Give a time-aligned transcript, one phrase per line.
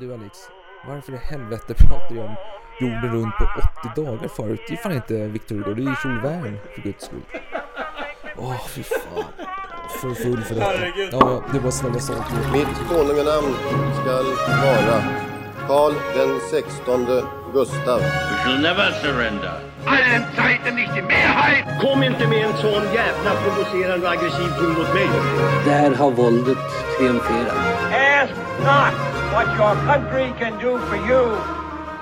[0.00, 0.38] Du Alex,
[0.86, 2.36] varför i helvete pratar jag om
[2.80, 3.44] jorden runt på
[3.94, 4.60] 80 dagar förut?
[4.68, 7.22] Det är fan inte Victor Hugo, det är ju Jules Verne för guds skull.
[8.36, 9.24] Åh, fy fan.
[10.00, 11.16] För full för detta.
[11.16, 12.52] Ja, det var svälja salt.
[12.52, 13.54] Mitt konunganamn
[14.02, 14.24] skall
[14.62, 15.02] vara
[15.68, 18.00] Karl den sextonde Gustav.
[18.00, 19.65] We shall never surrender.
[19.86, 21.64] Allen Zeiten nicht die Mehrheit!
[21.80, 25.08] Kom inte med en sån jävla provocerande och aggressiv ton mot mig.
[25.64, 26.58] Där har våldet
[26.98, 27.56] triumferat.
[28.22, 28.94] Ask not
[29.32, 31.36] what your country can do for you.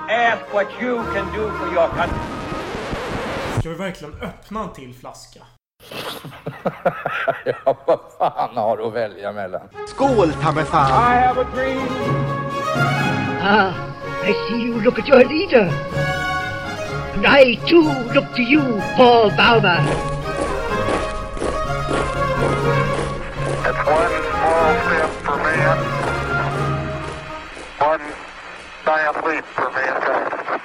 [0.09, 2.19] Ask what you can do for your country.
[3.59, 5.39] Ska vi verkligen öppna en till flaska?
[7.45, 9.61] Ja, vad fan har du att välja mellan?
[9.87, 10.87] Skål, ta mig fan!
[10.89, 11.87] I have a dream.
[13.41, 13.71] Ah,
[14.29, 15.71] I see you look at your leader.
[17.15, 17.81] And I too
[18.13, 18.61] look to you,
[18.97, 19.79] Paul Bauma.
[23.67, 25.77] It's one small step for man,
[27.79, 28.05] one
[28.85, 30.61] giant leap for mankind.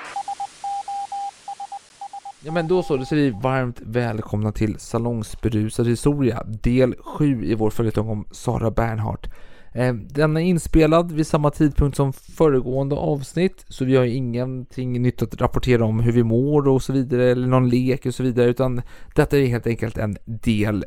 [2.42, 7.54] Ja men då så, då säger vi varmt välkomna till Salongsberusad historia, del 7 i
[7.54, 9.30] vår följetong om Sara Bernhardt.
[9.72, 15.02] Eh, Den är inspelad vid samma tidpunkt som föregående avsnitt, så vi har ju ingenting
[15.02, 18.22] nytt att rapportera om hur vi mår och så vidare, eller någon lek och så
[18.22, 18.82] vidare, utan
[19.14, 20.84] detta är helt enkelt en del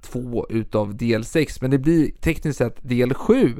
[0.00, 3.54] 2 utav del 6, men det blir tekniskt sett del 7.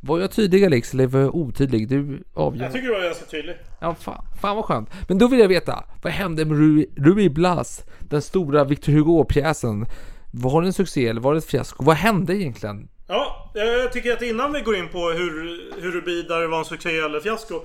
[0.00, 1.88] Var jag tydlig Alex, eller var jag otydlig?
[1.88, 2.64] Du avgör.
[2.64, 3.54] Jag tycker du var ganska tydlig.
[3.80, 4.90] Ja, fan, fan vad skönt.
[5.08, 9.86] Men då vill jag veta, vad hände med Rui, Rui Blas, den stora Victor Hugo-pjäsen?
[10.30, 11.84] Var det en succé eller var det ett fiasko?
[11.84, 12.88] Vad hände egentligen?
[13.08, 16.98] Ja, jag tycker att innan vi går in på hur, huruvida det var en succé
[16.98, 17.60] eller fiasko.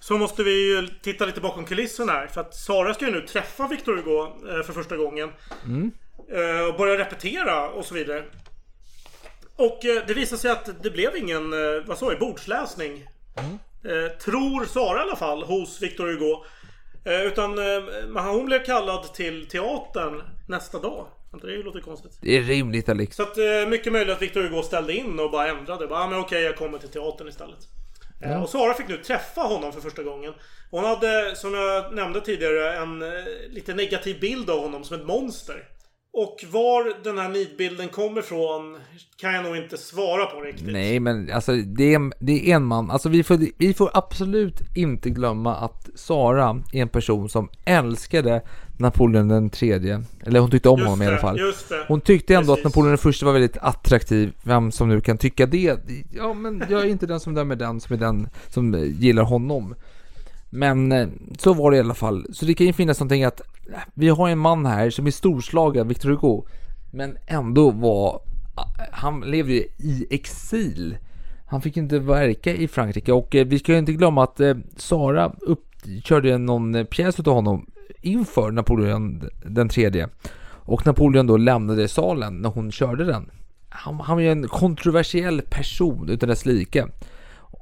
[0.00, 2.26] Så måste vi ju titta lite bakom kulisserna här.
[2.26, 5.30] För att Sara ska ju nu träffa Victor Hugo eh, för första gången.
[6.32, 8.24] Eh, Och börja repetera och så vidare.
[9.56, 13.04] Och eh, det visade sig att det blev ingen, eh, vad sa vi, bordsläsning.
[13.84, 16.44] Eh, tror Sara i alla fall, hos Victor Hugo.
[17.04, 21.06] Eh, Utan eh, hon blev kallad till teatern nästa dag.
[21.42, 22.18] Det låter konstigt.
[22.20, 23.16] Det är rimligt Alex.
[23.16, 25.86] Så att eh, mycket möjligt att Victor Hugo ställde in och bara ändrade.
[25.86, 27.58] Bara, ah, men okej, jag kommer till teatern istället.
[28.22, 30.32] Eh, Och Sara fick nu träffa honom för första gången.
[30.70, 33.08] Hon hade, som jag nämnde tidigare, en eh,
[33.50, 35.68] lite negativ bild av honom som ett monster.
[36.16, 38.76] Och var den här nidbilden kommer ifrån
[39.16, 40.72] kan jag nog inte svara på riktigt.
[40.72, 44.60] Nej men alltså det är, det är en man, alltså vi får, vi får absolut
[44.74, 48.42] inte glömma att Sara är en person som älskade
[48.78, 50.02] Napoleon den tredje.
[50.26, 51.38] Eller hon tyckte om Just honom i alla det, fall.
[51.38, 51.84] just det.
[51.88, 52.66] Hon tyckte ändå Precis.
[52.66, 54.32] att Napoleon den första var väldigt attraktiv.
[54.42, 55.78] Vem som nu kan tycka det.
[56.12, 59.74] Ja men jag är inte den som dömer den som är den som gillar honom.
[60.54, 62.26] Men eh, så var det i alla fall.
[62.32, 65.10] Så det kan ju finnas någonting att eh, vi har en man här som är
[65.10, 66.44] storslagen, Victor Hugo.
[66.90, 68.20] Men ändå var,
[68.56, 70.96] eh, han levde ju i exil.
[71.46, 74.40] Han fick inte verka i Frankrike och vi ska ju inte glömma att
[74.76, 75.64] Sara upp,
[76.04, 77.66] körde någon pjäs utav honom
[78.00, 80.08] inför Napoleon den tredje.
[80.46, 83.30] Och Napoleon då lämnade salen när hon körde den.
[83.68, 86.86] Han, han var ju en kontroversiell person utan dess like.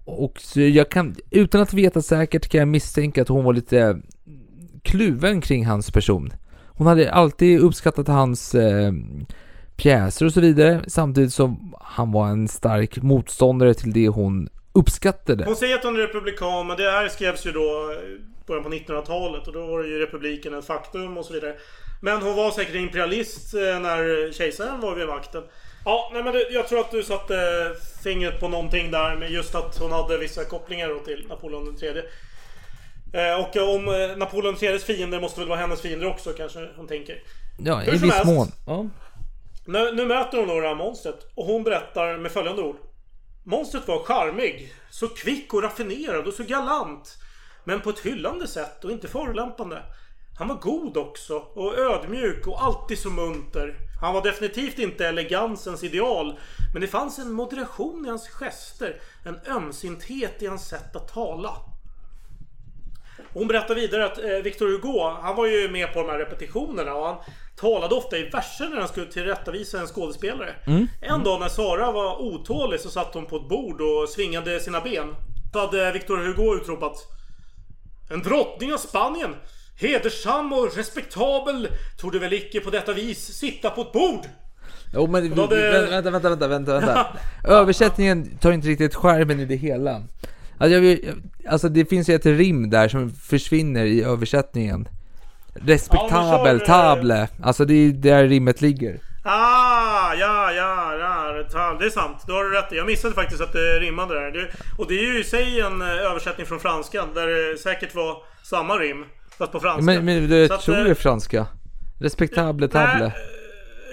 [0.05, 4.01] Och jag kan, utan att veta säkert kan jag misstänka att hon var lite
[4.83, 6.33] kluven kring hans person.
[6.67, 8.93] Hon hade alltid uppskattat hans eh,
[9.77, 15.45] pjäser och så vidare, samtidigt som han var en stark motståndare till det hon uppskattade.
[15.45, 17.95] Hon säger att hon är republikan, men det här skrevs ju då
[18.43, 21.55] i början på 1900-talet och då var ju republiken ett faktum och så vidare.
[22.01, 25.43] Men hon var säkert imperialist eh, när kejsaren var vid makten.
[25.85, 27.35] Ja, nej men det, jag tror att du satte
[28.05, 32.03] fingret på någonting där med just att hon hade vissa kopplingar då till Napoleon tredje.
[33.15, 36.89] Eh, och om eh, Napoleon IIIs fiender måste väl vara hennes fiender också kanske hon
[36.89, 37.23] tänker.
[37.59, 38.27] Ja, Hur i viss helst.
[38.27, 38.53] mån.
[38.67, 38.87] Ja.
[39.67, 42.77] Nu, nu möter hon då det här monstret och hon berättar med följande ord.
[43.45, 47.19] Monstret var charmig, så kvick och raffinerad och så galant.
[47.65, 49.83] Men på ett hyllande sätt och inte förolämpande.
[50.43, 53.75] Han var god också och ödmjuk och alltid så munter.
[54.01, 56.39] Han var definitivt inte elegansens ideal.
[56.73, 59.01] Men det fanns en moderation i hans gester.
[59.25, 61.57] En ömsinthet i hans sätt att tala.
[63.33, 66.95] Hon berättar vidare att eh, Victor Hugo, han var ju med på de här repetitionerna
[66.95, 67.17] och han
[67.57, 70.55] talade ofta i verser när han skulle tillrättavisa en skådespelare.
[71.01, 74.81] En dag när Sara var otålig så satt hon på ett bord och svingade sina
[74.81, 75.15] ben.
[75.53, 76.97] Så hade Victor Hugo utropat
[78.11, 79.35] En drottning av Spanien,
[79.83, 81.69] hedersam och respektabel,
[81.99, 84.21] torde väl icke på detta vis sitta på ett bord?
[84.95, 87.07] Jo men då hade- vänta, vänta, vänta, vänta, vänta.
[87.45, 90.03] Översättningen tar inte riktigt skärmen i det hela.
[90.59, 91.13] Alltså, vill,
[91.49, 94.89] alltså det finns ju ett rim där som försvinner i översättningen.
[95.55, 97.29] Respektabel, eh, table.
[97.43, 99.01] Alltså det är där rimmet ligger.
[99.25, 100.95] Ah, ja, ja,
[101.53, 101.77] ja.
[101.81, 102.17] Det är sant.
[102.27, 102.73] Du har rätt.
[102.73, 104.31] Jag missade faktiskt att det rimmade där.
[104.31, 104.49] Det,
[104.79, 108.17] och det är ju i sig en eh, översättning från franskan där det säkert var
[108.43, 109.05] samma rim.
[109.43, 109.83] Fast på franska.
[109.85, 111.47] Men, men du Så tror eh, det är franska?
[112.01, 112.99] Respektable table.
[113.01, 113.13] Nej,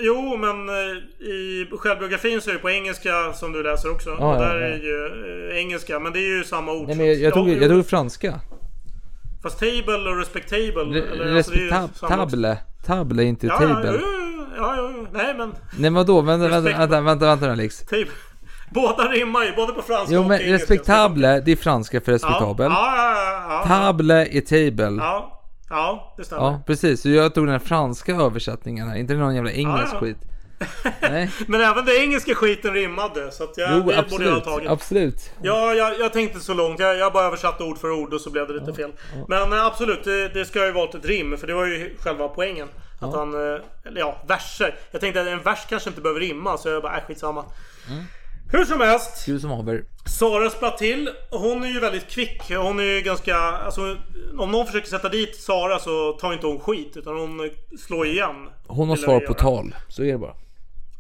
[0.02, 4.10] Jo, men eh, i självbiografin så är det på engelska som du läser också.
[4.10, 4.68] Ja, och ja, där ja.
[4.68, 6.88] är ju eh, engelska, men det är ju samma ord.
[6.88, 8.40] Nej men jag, jag, tog, ja, jag tog franska.
[9.44, 10.84] Fast table och respectable.
[10.84, 12.06] Re, eller, alltså, ju också.
[12.06, 12.58] Respectable.
[12.86, 13.88] Table, inte Ja, ja, table.
[13.88, 14.02] ja,
[14.58, 15.08] ja, ja, ja.
[15.14, 15.54] Nej men...
[15.80, 16.22] Nej vadå?
[16.22, 17.80] Vänta, vänta, vänta, vänta, vänta Alex.
[17.80, 18.08] Table.
[18.74, 20.74] Båda rimmar ju, både på franska Jo och men engelska.
[20.74, 22.72] respektable, det är franska för Ja, respektabel.
[22.72, 23.14] ja, ja,
[23.50, 23.68] ja, ja.
[23.68, 25.02] Table är table.
[25.70, 26.44] Ja, ja, det stämmer.
[26.44, 27.02] Ja, precis.
[27.02, 30.00] Så jag tog den franska översättningen här, inte någon jävla engelsk Ja, ja.
[30.00, 30.18] skit.
[31.02, 31.32] Nej.
[31.48, 33.32] Men även den engelska skiten rimmade.
[33.32, 34.44] Så att jag, Jo, det borde jag ha absolut.
[34.44, 34.70] tagit.
[34.70, 35.32] Absolut.
[35.42, 36.80] Ja, jag, jag tänkte så långt.
[36.80, 38.92] Jag, jag bara översatte ord för ord och så blev det lite fel.
[39.28, 41.38] Men eh, absolut, det, det ska ju vara ett rim.
[41.38, 42.68] För det var ju själva poängen.
[43.00, 44.76] Att han, eh, eller ja, verser.
[44.92, 46.58] Jag tänkte att en vers kanske inte behöver rimma.
[46.58, 47.46] Så jag bara, äh, skitsamma.
[48.52, 49.26] Hur som helst.
[49.26, 49.84] Gud som haver.
[50.06, 51.10] Sara spratt till.
[51.30, 52.42] Hon är ju väldigt kvick.
[52.50, 53.36] Hon är ju ganska...
[53.38, 53.98] Alltså,
[54.38, 56.98] om någon försöker sätta dit Sara så tar inte hon skit.
[56.98, 57.50] Utan hon
[57.80, 58.50] slår igen.
[58.68, 59.76] Hon har svar på tal.
[59.88, 60.36] Så är det bara.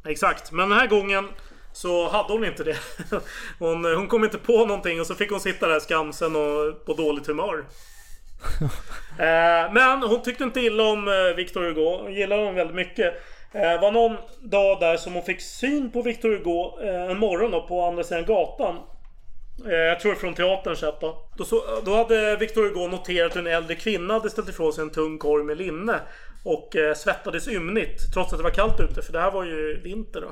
[0.05, 1.27] Exakt, men den här gången
[1.73, 2.77] så hade hon inte det.
[3.59, 6.93] Hon, hon kom inte på någonting och så fick hon sitta där skamsen och på
[6.93, 7.65] dåligt humör.
[9.19, 12.01] eh, men hon tyckte inte illa om eh, Victor Hugo.
[12.01, 13.13] Hon gillade honom väldigt mycket.
[13.51, 17.51] Eh, var någon dag där som hon fick syn på Victor Hugo eh, en morgon
[17.51, 18.75] då, på andra sidan gatan.
[19.65, 21.29] Eh, jag tror från teatern sett då.
[21.37, 24.81] Då, så, då hade Victor Hugo noterat hur en äldre kvinna hade ställt ifrån sig
[24.81, 25.99] en tung korg med linne.
[26.43, 29.81] Och eh, svettades ymnigt trots att det var kallt ute för det här var ju
[29.83, 30.31] vinter då.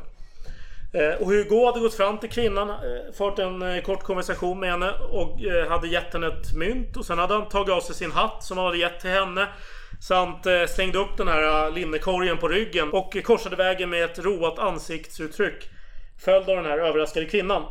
[0.99, 4.71] Eh, och Hugo hade gått fram till kvinnan, eh, fört en eh, kort konversation med
[4.71, 6.97] henne och eh, hade gett henne ett mynt.
[6.97, 9.47] Och sen hade han tagit av sig sin hatt som han hade gett till henne.
[10.07, 14.19] Samt eh, slängde upp den här eh, linnekorgen på ryggen och korsade vägen med ett
[14.19, 15.69] roat ansiktsuttryck.
[16.19, 17.63] Följd av den här överraskade kvinnan.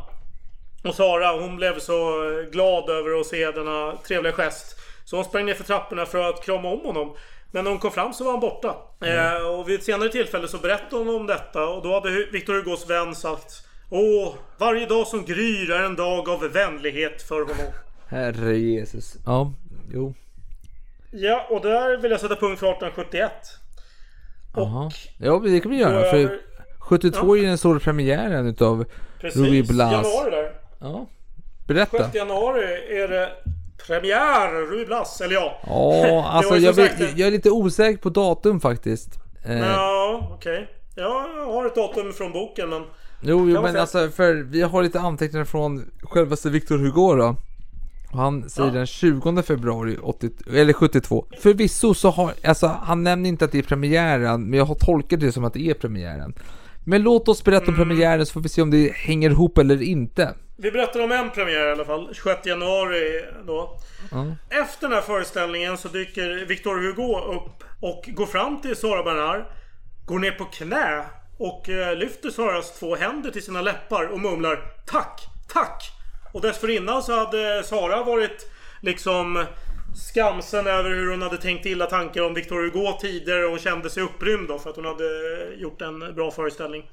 [0.83, 4.79] Och Sara hon blev så eh, glad över att se denna trevliga gest.
[5.05, 7.15] Så hon sprang ner för trapporna för att krama om honom.
[7.51, 8.75] Men när hon kom fram så var han borta.
[9.01, 12.53] Eh, och vid ett senare tillfälle så berättade hon om detta och då hade Victor
[12.53, 17.73] Hugos vän sagt Åh, varje dag som gryr är en dag av vänlighet för honom.
[18.07, 19.17] Herre Jesus.
[19.25, 19.53] Ja,
[19.93, 20.13] jo.
[21.19, 23.31] Ja, och där vill jag sätta punkt för 1871.
[24.55, 24.91] Jaha.
[25.19, 26.09] Ja, det kan vi göra.
[26.09, 26.39] För över-
[26.79, 28.85] 72 är ju den stora premiären utav
[29.21, 29.91] Precis, Louis Blas.
[29.91, 30.51] januari där.
[30.79, 31.05] Ja.
[31.67, 31.97] Berätta.
[32.03, 32.63] 6 januari
[33.01, 33.29] är det
[33.87, 35.59] premiär Louis Blas, eller ja.
[35.67, 39.09] Ja, alltså jag, vet, jag är lite osäker på datum faktiskt.
[39.45, 40.67] Eh, Ja, okej.
[40.95, 42.81] Ja, Jag har ett datum från boken men...
[43.21, 47.35] Jo, jo men alltså för vi har lite anteckningar från självaste Victor Hugo då.
[48.11, 51.25] Och han säger den 20 februari 80, eller 72.
[51.41, 55.19] Förvisso så har, alltså han nämner inte att det är premiären, men jag har tolkat
[55.19, 56.33] det som att det är premiären.
[56.83, 57.87] Men låt oss berätta om Mm.
[57.87, 60.33] premiären så får vi se om det hänger ihop eller inte.
[60.57, 62.09] Vi berättar om en premiär i alla fall.
[62.13, 63.77] 26 januari då.
[64.49, 69.45] Efter den här föreställningen så dyker Victor Hugo upp och går fram till Sara Bernard.
[70.05, 71.03] Går ner på knä
[71.37, 75.21] och eh, lyfter Saras två händer till sina läppar och mumlar Tack!
[75.53, 75.91] Tack!
[76.37, 78.51] Och dessförinnan så hade Sara varit
[78.81, 79.45] liksom
[79.95, 84.03] skamsen över hur hon hade tänkt illa tankar om Victor Hugo tidigare och kände sig
[84.03, 85.03] upprymd då för att hon hade
[85.57, 86.83] gjort en bra föreställning.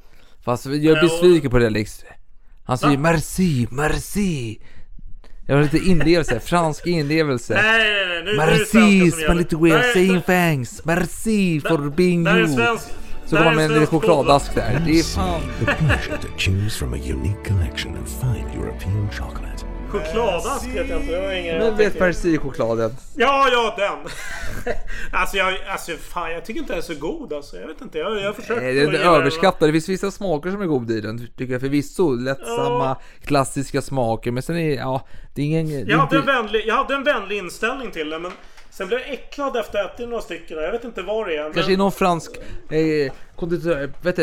[0.45, 2.05] Fast jag är Ja, besviken på det Alex.
[2.67, 3.03] Han säger Va?
[3.03, 4.61] merci, merci.
[5.47, 7.55] Jag har lite inlevelse, fransk inlevelse.
[7.55, 8.23] Nej, nej, nej.
[8.25, 9.37] Nu, nu är det svenska Merci, som gäller.
[10.85, 12.55] Merci for being Det här är you.
[12.55, 12.89] svensk...
[13.35, 14.83] Så är man med en chokladask där.
[14.87, 15.41] Det är fan...
[15.59, 19.65] The pleasure to choose from a unique collection of fine European chocolate.
[19.89, 21.13] Chokladask vet jag inte.
[21.13, 21.59] Det var ingen...
[21.59, 22.91] Men vet merci-chokladen?
[23.17, 24.13] Ja, ja, den.
[25.13, 27.57] alltså, jag, alltså, fan, jag tycker inte den är så god alltså.
[27.57, 27.99] Jag vet inte.
[27.99, 28.63] Jag, jag har försökt.
[28.63, 29.69] Nej, den är överskattad.
[29.69, 31.29] Det finns vissa smaker som är god i den.
[31.37, 32.15] Tycker jag förvisso.
[32.15, 34.31] Lättsamma, klassiska smaker.
[34.31, 35.67] Men sen är ja, det är ingen...
[35.69, 38.33] det är Jag hade, en vänlig, jag hade en vänlig inställning till den, men
[38.77, 40.59] sen blev jag äcklad efter att ha ätit några stycken.
[40.59, 41.43] Jag vet inte vad det är.
[41.43, 42.31] Kanske Men, är någon fransk
[42.71, 44.23] eh, konditör, vet du,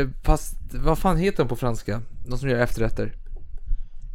[0.00, 2.00] eh, fast vad fan heter de på franska?
[2.26, 3.04] De som gör efterrätter.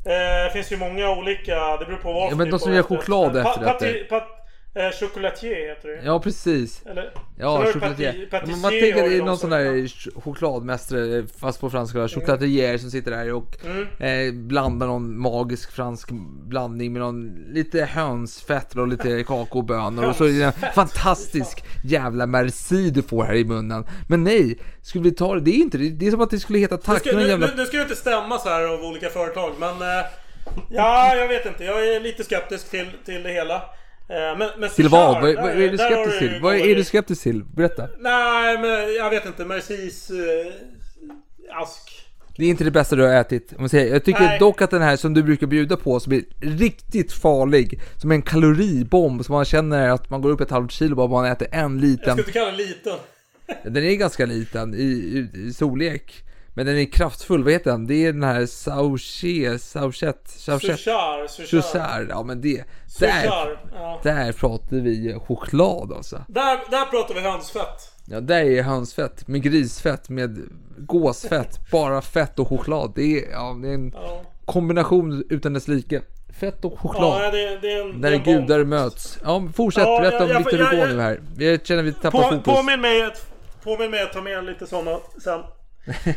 [0.06, 1.77] eh, det finns ju många olika.
[1.77, 3.86] Det beror på vad Ja, men de som gör choklad Pa- efterrätter.
[3.88, 4.27] pati- pat-
[4.77, 6.01] eh, Chocolatier heter det.
[6.05, 6.86] Ja precis.
[6.86, 7.13] Eller?
[7.39, 11.69] Ja, pati- Men Man tänker har det är någon sån där ch- chokladmästare, fast på
[11.69, 13.88] franska, chokladier som sitter där och Mm.
[14.00, 16.10] eh, blandar någon magisk fransk
[16.48, 22.25] blandning med någon lite hönsfett och lite kakaobönor och så är det en fantastisk jävla
[22.25, 23.86] merci du får här i munnen.
[24.10, 25.41] Men nej, skulle vi ta det?
[25.41, 25.89] Det är inte det.
[25.89, 27.48] Det är som att det skulle heta Nu tack ska, nu, jävla...
[27.48, 29.69] nu, nu ska ju inte stämma så här av olika företag men...
[29.81, 30.05] Eh,
[30.69, 31.63] ja, jag vet inte.
[31.63, 33.62] Jag är lite skeptisk till, till det hela.
[34.10, 35.22] Eh, Men, men Till vad?
[35.22, 36.40] Vad, vad är du skeptisk till?
[36.42, 37.44] Vad är du skeptisk till?
[37.44, 37.88] Berätta.
[38.00, 39.46] Nej, men jag vet inte.
[39.46, 41.94] Mercis eh, ask.
[42.38, 43.54] Det är inte det bästa du har ätit.
[43.54, 43.94] Om man säger.
[43.94, 44.40] Jag tycker Nej.
[44.40, 48.16] dock att den här som du brukar bjuda på, som är riktigt farlig, som är
[48.16, 51.48] en kaloribomb, som man känner att man går upp ett halvt kilo bara man äter
[51.52, 52.04] en Jag liten.
[52.14, 52.94] ska inte kalla den liten.
[53.64, 56.24] Den är ganska liten i, i, i storlek.
[56.58, 57.88] Men den är kraftfull, vad heter den?
[57.88, 61.46] Det är den här Sauché, Sauchet, Sauchet, Suchar, Suchar.
[61.62, 62.08] Chaussard.
[62.10, 62.64] Ja men det,
[63.00, 63.26] där.
[63.74, 64.00] Ja.
[64.04, 66.22] där pratar vi choklad alltså.
[66.28, 67.92] Där, där pratar vi hönsfett.
[68.06, 70.40] Ja, där är hönsfett med grisfett med
[70.78, 72.92] gåsfett, bara fett och choklad.
[72.96, 74.22] Det är, ja, det är en Ja.
[74.46, 76.02] kombination utan dess like.
[76.40, 77.22] Fett och choklad.
[77.24, 78.48] Ja, det, det är en, Där det är en bomb.
[78.48, 79.20] gudar möts.
[79.24, 81.22] Ja, fortsätt Ja, berätta om Victor Hugo nu här.
[81.38, 82.44] Jag känner att vi tappar På, fokus.
[82.56, 83.10] påminn mig
[83.64, 85.42] Påminn mig att ta med lite sådana sen.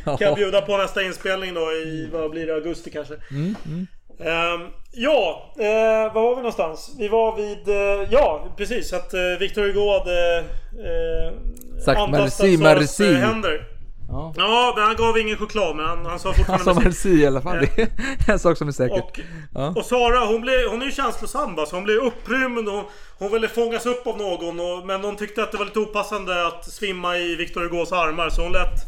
[0.05, 3.15] Kan jag bjuda på nästa inspelning då i, vad blir det, augusti kanske?
[3.31, 3.87] Mm, mm.
[4.21, 6.95] Ehm, ja, eh, var var vi någonstans?
[6.99, 13.13] Vi var vid, eh, ja precis, att eh, Victor Hugo hade eh, Sagt merci, merci.
[13.15, 13.65] eh, händer.
[14.09, 14.35] Ja.
[14.37, 17.09] Ja, men han gav ingen choklad men han, han sa Han fortfarande sa merci.
[17.23, 17.59] i alla fall.
[17.77, 17.89] Det är
[18.33, 18.99] en sak som är säker.
[19.03, 19.21] Och,
[19.55, 19.73] Ja.
[19.77, 22.85] och Sara hon, blev, hon är ju känslosam va, så hon blev upprymd och
[23.19, 26.47] hon ville fångas upp av någon och, Men hon tyckte att det var lite opassande
[26.47, 28.87] att svimma i Victor Hugos armar så hon lät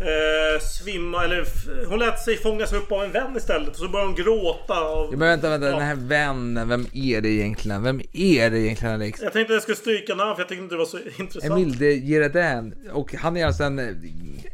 [0.00, 1.46] eh, svimma, eller
[1.88, 5.08] hon lät sig fångas upp av en vän istället och så började hon gråta av,
[5.10, 7.82] Ja, men vänta, vänta, den här vännen, vem är det egentligen?
[7.82, 9.20] Vem är det egentligen Alex?
[9.22, 11.52] Jag tänkte att jag skulle stryka namn för jag tyckte inte det var så intressant
[11.52, 13.78] Emil de Girardin och han är alltså en,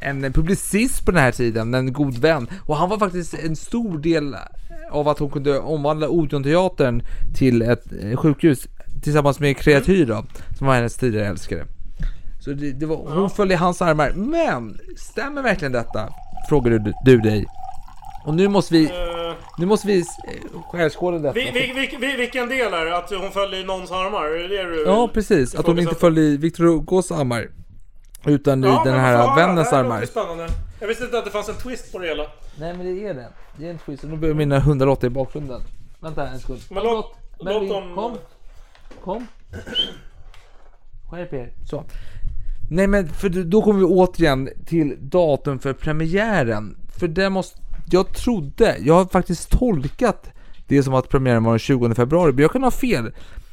[0.00, 2.48] en publicist på den här tiden, en god vän.
[2.66, 4.36] Och han var faktiskt en stor del
[4.90, 7.02] av att hon kunde omvandla Odeonteatern
[7.34, 8.68] till ett eh, sjukhus
[9.02, 10.24] tillsammans med Kreatyr då,
[10.58, 11.66] som var hennes tidigare älskare.
[12.40, 14.10] Så det, det var, hon följde i hans armar.
[14.10, 16.08] Men, stämmer verkligen detta?
[16.48, 17.46] Frågar du, du dig.
[18.26, 20.04] Och nu måste vi, Eh, nu måste vi eh,
[20.72, 21.32] skärskåda detta.
[21.34, 22.96] vi, vi, vi, vi, vilken del är det?
[22.96, 24.24] Att hon föll i någons armar?
[24.24, 25.54] Är det du Ja, precis.
[25.54, 27.48] Att hon inte följde i Victor Hugos armar.
[28.26, 30.04] Utan i Ja, den men här vännens armar.
[30.04, 30.48] spännande.
[30.80, 32.26] Jag visste inte att det fanns en twist på det hela.
[32.58, 33.28] Nej men det är det.
[33.56, 34.04] Det är en twist.
[34.04, 35.60] Och nu börjar mina hundar låta i bakgrunden.
[36.00, 36.60] Vänta en sekund.
[36.70, 38.16] Men låt- Melvin, låt dem- Kom.
[39.04, 39.26] Kom.
[41.10, 41.52] Skärp er.
[41.70, 41.84] Så.
[42.72, 46.76] Nej men för då kommer vi återigen till datum för premiären.
[46.98, 47.58] För det måste...
[47.90, 50.30] Jag trodde, jag har faktiskt tolkat
[50.66, 53.12] det som att premiären var den 20 februari, men jag kan ha fel.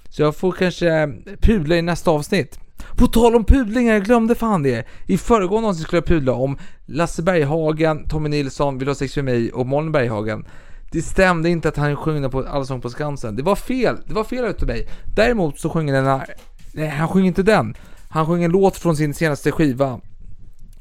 [0.09, 2.59] Så jag får kanske pudla i nästa avsnitt.
[2.97, 4.87] På tal om pudlingar, jag glömde fan det.
[5.05, 9.25] I föregående avsnitt skulle jag pudla om Lasse Berghagen, Tommy Nilsson, Vill ha sex med
[9.25, 10.45] mig och Malin Berghagen.
[10.91, 13.35] Det stämde inte att han sjöng den på Allsång på Skansen.
[13.35, 14.87] Det var fel, det var fel utav mig.
[15.15, 16.33] Däremot så sjöng den här,
[16.73, 17.75] nej han sjöng inte den.
[18.09, 19.99] Han sjöng en låt från sin senaste skiva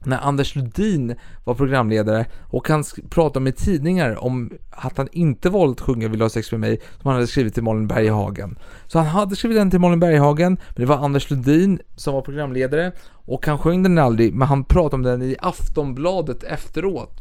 [0.07, 5.81] när Anders Lundin var programledare och han pratade med tidningar om att han inte valt
[5.81, 8.59] att sjunga Vill du ha sex med mig som han hade skrivit till Malin Berghagen.
[8.87, 12.23] Så han hade skrivit den till Malin Berghagen, men det var Anders Lundin som var
[12.23, 17.21] programledare och han sjöng den aldrig, men han pratade om den i Aftonbladet efteråt.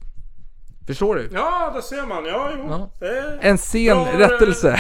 [0.88, 1.29] Förstår du?
[1.33, 2.25] Ja, där ser man.
[2.25, 2.65] Ja, jo.
[2.69, 2.89] Ja.
[3.00, 4.79] Det En sen Bra, rättelse.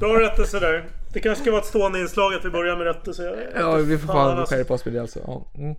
[0.00, 0.84] Bra rättelse där.
[1.12, 3.34] Det kanske ska vara ett stående inslag att vi börjar med rättelse.
[3.56, 4.54] ja, vi får Fan, alltså.
[4.54, 5.20] skärpa oss med det alltså.
[5.26, 5.46] Ja.
[5.58, 5.74] Mm.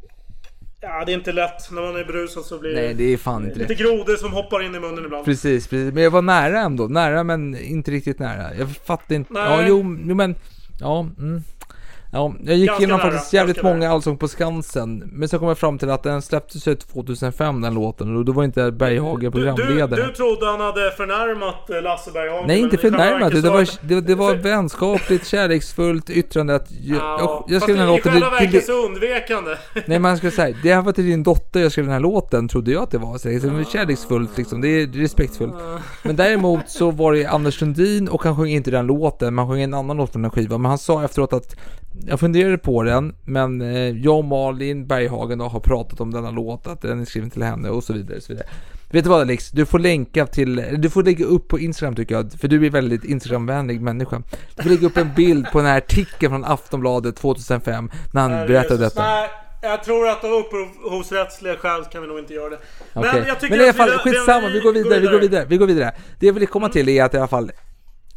[0.82, 1.72] Ja, det är inte lätt.
[1.72, 4.62] När man är berusad så blir Nej, det är fan inte lite grodor som hoppar
[4.63, 5.25] in i munnen ibland.
[5.25, 5.94] Precis, precis.
[5.94, 6.88] Men jag var nära ändå.
[6.88, 8.56] Nära men inte riktigt nära.
[8.56, 9.34] Jag fattar inte.
[9.34, 9.44] Nej.
[9.44, 10.36] Ja, jo, jo men.
[10.80, 11.44] Ja, mm.
[12.15, 15.10] Ja, jag gick Ganska igenom nära, faktiskt jävligt många Allsång på Skansen.
[15.13, 18.32] Men så kom jag fram till att den släpptes ju 2005 den låten och då
[18.32, 20.05] var inte Berghagen Du, du, programledare.
[20.05, 22.48] du trodde han hade förnärmat eh, Lasse Berghagen.
[22.48, 23.32] Nej, men inte i själva förnärmat.
[23.32, 27.63] Det så- var, det, det var vänskapligt, kärleksfullt yttrande att jag, Ja, jag, jag fast
[27.63, 29.58] skrev den här i låten själva till, till, verket så undvekande.
[29.86, 32.48] Nej man ska säga, det här var till din dotter jag skrev den här låten,
[32.48, 33.17] trodde jag att det var.
[33.17, 35.53] Så det var kärleksfullt liksom, det är respektfullt.
[36.03, 39.53] Men däremot så var det Anders Sundin och han sjöng inte den låten, men han
[39.53, 40.62] sjöng en annan låt från den skivan.
[40.62, 41.55] Men han sa efteråt att
[42.07, 46.31] jag funderade på den, men eh, jag och Malin Berghagen då har pratat om denna
[46.31, 48.17] låt, att den är skriven till henne och så vidare.
[48.17, 48.48] Och så vidare.
[48.91, 49.51] Vet du vad Alex?
[49.51, 52.69] Du får länka till, du får lägga upp på Instagram tycker jag, för du är
[52.69, 54.22] väldigt Instagramvänlig människa.
[54.55, 58.31] Du får lägga upp en bild på den här artikeln från Aftonbladet 2005, när han
[58.31, 59.01] Nej, berättade detta.
[59.03, 59.29] Nej,
[59.62, 62.57] jag tror att av upphovsrättsliga skäl kan vi nog inte göra det.
[62.93, 65.45] Men jag tycker Men i alla fall, vi- skitsamma, vi går vidare, vi går vidare,
[65.50, 65.91] vi går vidare.
[66.19, 67.51] Det jag vill komma till är att i alla fall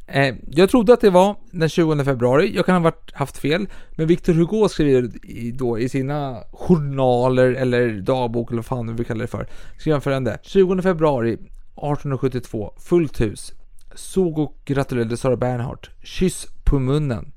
[0.06, 3.66] eh, jag trodde att det var den 20 februari, jag kan ha varit, haft fel,
[3.90, 9.04] men Victor Hugo skriver i, då i sina journaler eller dagbok eller vad fan vi
[9.04, 9.46] kallar det för,
[9.78, 10.38] skriver följande.
[10.42, 13.52] 20 februari 1872, fullt hus.
[13.94, 15.90] Såg och gratulerade Sara Bernhardt.
[16.02, 17.32] Kyss på munnen.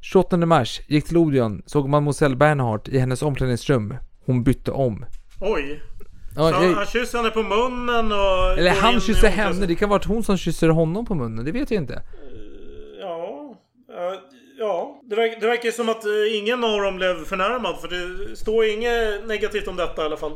[0.00, 3.94] 28 mars, gick till Odeon, såg Mademoiselle Bernhardt i hennes omklädningsrum.
[4.24, 5.04] Hon bytte om.
[5.40, 5.82] Oj.
[6.36, 8.58] Ja, så jag- han kysser henne på munnen och...
[8.58, 11.70] Eller han kysser henne, det kan vara hon som kysser honom på munnen, det vet
[11.70, 12.02] jag inte.
[13.00, 13.54] Ja.
[13.88, 14.14] ja,
[14.58, 17.76] ja, det, verk, det verkar som att eh, ingen av dem blev förnärmad.
[17.80, 20.32] För det står inget negativt om detta i alla fall.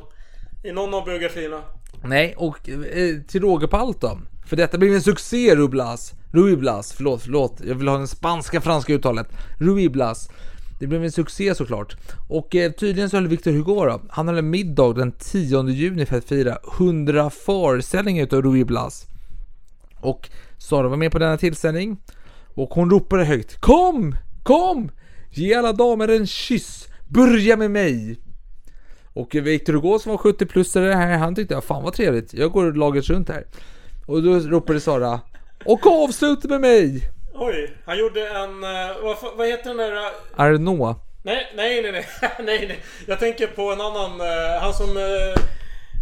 [0.65, 1.61] I någon av biografierna.
[2.05, 4.19] Nej, och eh, till råga på allt då.
[4.49, 6.13] För detta blev en succé Rublas.
[6.33, 7.61] Ruiblas, förlåt, förlåt.
[7.67, 9.27] Jag vill ha den spanska franska uttalet.
[9.61, 10.29] Ruiblas.
[10.79, 11.97] Det blev en succé såklart.
[12.29, 16.07] Och eh, tydligen så höll Victor Hugo då, han höll en middag den 10 juni
[16.07, 19.07] för att fira 100 föreställningar utav Ruiblas.
[20.01, 21.97] Och Sara var med på denna tillställning.
[22.55, 24.17] Och hon ropade högt Kom!
[24.43, 24.91] Kom!
[25.31, 26.89] Ge alla damer en kyss!
[27.09, 28.21] Börja med mig!
[29.13, 32.53] Och Victor Hugo som var 70 plusare här, han tyckte ja, fan vad trevligt, jag
[32.53, 33.47] går laget runt här.
[34.07, 35.21] Och då ropade Sara
[35.65, 37.16] Och avsluta med mig!
[37.39, 38.65] Oj, han gjorde en...
[38.65, 39.97] eh, Vad, vad heter den där...
[39.97, 40.95] eh, Arnaud.
[41.23, 42.07] Nej, nej, nej, nej,
[42.39, 42.83] nej, nej.
[43.07, 44.89] Jag tänker på en annan, eh, han som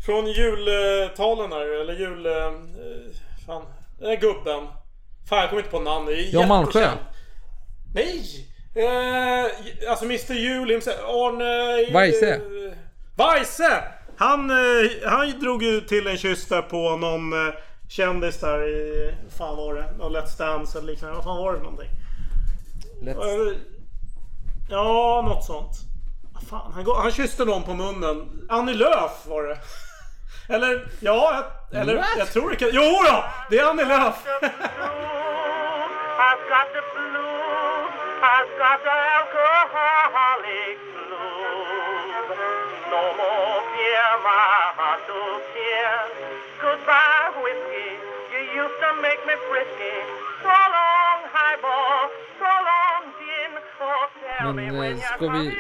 [0.07, 2.27] från jultalen här, eller jul...
[3.47, 3.63] fan,
[3.99, 4.67] den där gubben.
[5.29, 6.09] Fan, jag kommer inte på namn.
[6.33, 6.89] Jan Malmsjö.
[7.95, 8.47] Nej!
[8.77, 9.45] Eh,
[9.91, 11.93] alltså Mr Jul himself, Arne...
[12.01, 12.41] Weise.
[13.17, 13.83] Weise!
[14.17, 14.51] Han,
[15.05, 17.33] han drog ju till en kyss där på någon
[17.89, 19.15] kändis där i...
[19.39, 19.87] fan var det?
[19.99, 21.15] Någon Let's Dance eller liknande.
[21.17, 21.91] Vad fan var det för någonting?
[23.03, 23.57] Let's...
[24.71, 25.73] Ja, något sånt.
[26.51, 28.47] Fan, han, går- han kysste någon på munnen.
[28.49, 29.59] Annie Lööf var det.
[30.55, 32.07] Eller, ja, jag- eller What?
[32.19, 32.69] jag tror det kan...
[32.73, 34.15] Jo då, Det är Annie Lööf!
[46.61, 47.74] Goodbye, whiskey.
[48.65, 49.95] Used to make me frisky.
[50.45, 52.01] So long, highball.
[52.41, 53.53] So long, gin.
[53.87, 54.05] Oh,
[54.39, 55.53] tell me Men when eh, you're ska vi coming.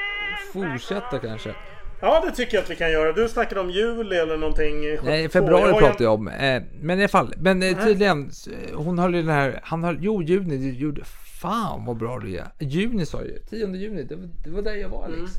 [0.52, 1.54] fortsätta kanske?
[2.00, 3.12] Ja, det tycker jag att vi kan göra.
[3.12, 4.80] Du snackade om juli eller någonting.
[4.80, 5.28] Nej, 72.
[5.32, 6.28] februari Jag ju- jag om.
[6.28, 8.30] Eh, men i alla fall, men eh, tydligen,
[8.74, 11.04] hon höll ju den här, han höll, jo juni, gjorde,
[11.40, 12.46] fan vad bra du är.
[12.58, 15.18] Juni sa jag ju, 10 juni, det var, det var där jag var Alex.
[15.18, 15.30] Mm.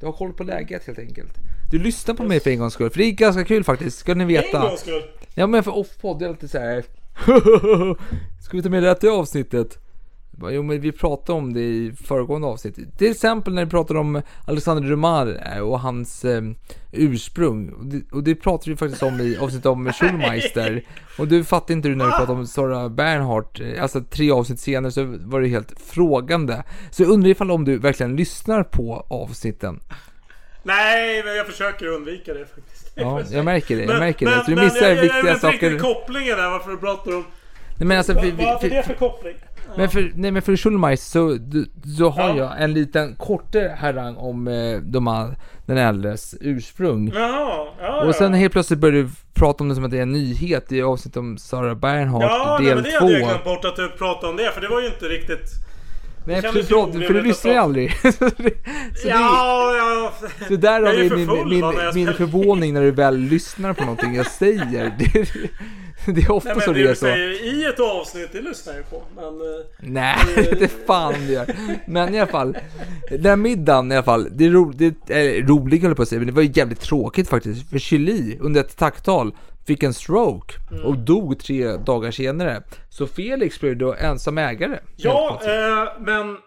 [0.00, 1.32] Du har koll på läget helt enkelt.
[1.70, 4.14] Du lyssnar på mig för en gångs skull, för det är ganska kul faktiskt, ska
[4.14, 4.58] ni veta.
[4.62, 5.02] En gångs skull.
[5.34, 6.84] Ja men för off-podd, det är alltid så här.
[8.40, 9.78] Ska vi ta med det till avsnittet?
[10.50, 12.98] Jo men vi pratade om det i föregående avsnitt.
[12.98, 16.42] Till exempel när vi pratade om Alexander Dumas eh, och hans eh,
[16.92, 17.68] ursprung.
[17.72, 20.84] Och det, och det pratade vi faktiskt om i avsnittet om Schulmeister.
[21.18, 23.60] Och du fattade inte du när vi pratade om Sara Bernhardt.
[23.60, 26.62] eh, Alltså tre avsnitt senare så var det helt frågande.
[26.90, 29.80] Så jag undrar ifall om du verkligen lyssnar på avsnitten.
[30.62, 32.92] Nej, men jag försöker undvika det faktiskt.
[32.94, 34.32] Ja, jag märker det, jag Men- märker det.
[34.32, 35.70] men- Så du men missar jag- jag viktiga vet inte saker.
[35.70, 37.24] riktigt kopplingen där, varför du pratar om...
[37.78, 39.34] Nej men alltså, Va- för, Vad är det för koppling?
[39.76, 41.38] Men för, nej men för Schulmeister så,
[41.98, 42.36] så har Ja.
[42.36, 47.12] jag en liten kortare harang om eh, de här, den äldres ursprung.
[47.14, 48.38] Jaha, ja, och sen ja.
[48.38, 51.16] helt plötsligt börjar du prata om det som att det är en nyhet i avsnittet
[51.16, 53.26] om Sarah Bernhardt Ja, del men det hade jag 2.
[53.28, 55.50] glömt bort att du pratade om det, för det var ju inte riktigt...
[56.24, 57.96] Nej för, pratar, för du lyssnar ju aldrig.
[58.18, 58.52] så det,
[59.04, 60.12] Ja, ja...
[60.48, 63.82] så där har är vi min, full, min, min förvåning när du väl lyssnar på
[63.82, 64.92] någonting jag säger.
[66.06, 67.00] Det, det är ofta Nej, men så det det är så.
[67.00, 69.02] säger i ett avsnitt, det lyssnar jag på.
[69.16, 69.24] Men...
[69.24, 70.16] eh, Nej,
[70.58, 71.46] det fan det gör.
[71.86, 72.56] Men i alla fall,
[73.10, 76.02] den här middagen i alla fall, det är ro, det, eller, roligt höll jag på
[76.02, 77.70] att säga, men det var ju jävligt tråkigt faktiskt.
[77.70, 79.32] För Chili under ett tacktal
[79.70, 80.84] fick en stroke Mm.
[80.84, 82.62] och dog tre dagar senare.
[82.88, 84.78] Så Felix blev då ensam ägare.
[84.96, 86.38] Ja, eh, men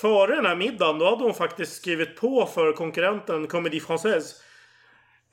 [0.00, 4.32] före den här middagen då hade hon faktiskt skrivit på för konkurrenten Comédie Française.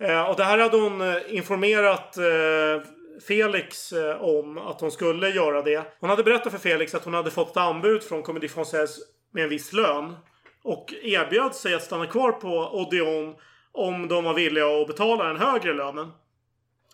[0.03, 2.83] Eh, och det här hade hon eh, informerat eh,
[3.27, 5.83] Felix eh, om att hon skulle göra det.
[5.99, 8.97] Hon hade berättat för Felix att hon hade fått ett anbud från Comédie Française
[9.33, 10.15] med en viss lön.
[10.63, 12.49] Och erbjöd sig att stanna kvar på
[12.81, 13.35] Odeon
[13.71, 16.11] om de var villiga att betala den högre lönen.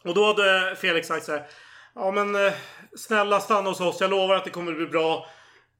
[0.05, 1.43] Och då hade Felix sagt så här.
[1.95, 2.53] Ja men eh,
[2.97, 4.01] snälla stanna hos oss.
[4.01, 5.27] Jag lovar att det kommer att bli bra.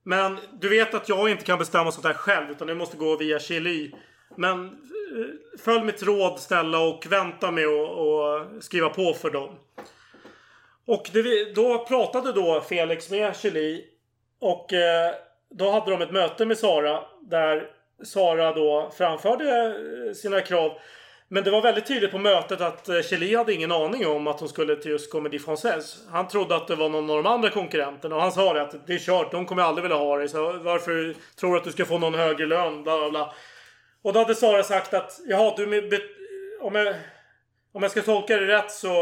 [0.04, 2.52] Men du vet att jag inte kan bestämma sånt här själv.
[2.52, 3.92] Utan det måste gå via Chili.
[4.36, 9.56] Men eh, följ mitt råd snälla och vänta med att skriva på för dem.
[10.88, 13.86] Och det, då pratade då Felix med Chili.
[14.42, 15.14] Och eh,
[15.50, 17.04] då hade de ett möte med Sara.
[17.22, 17.70] Där
[18.04, 20.72] Sara då framförde eh, sina krav.
[21.28, 24.40] Men det var väldigt tydligt på mötet att eh, Chili hade ingen aning om att
[24.40, 25.98] hon skulle till just Comédie Française.
[26.12, 28.88] Han trodde att det var någon av de andra konkurrenterna och han sa det att
[28.88, 30.30] det är kört, de kommer aldrig vilja ha dig.
[30.30, 32.84] Så varför tror du att du ska få någon högre lön?
[32.84, 33.34] Bla, bla, bla.
[34.04, 35.66] Och då hade Sara sagt att jaha, du
[36.62, 36.96] om, jag,
[37.74, 38.94] om jag ska tolka det rätt så,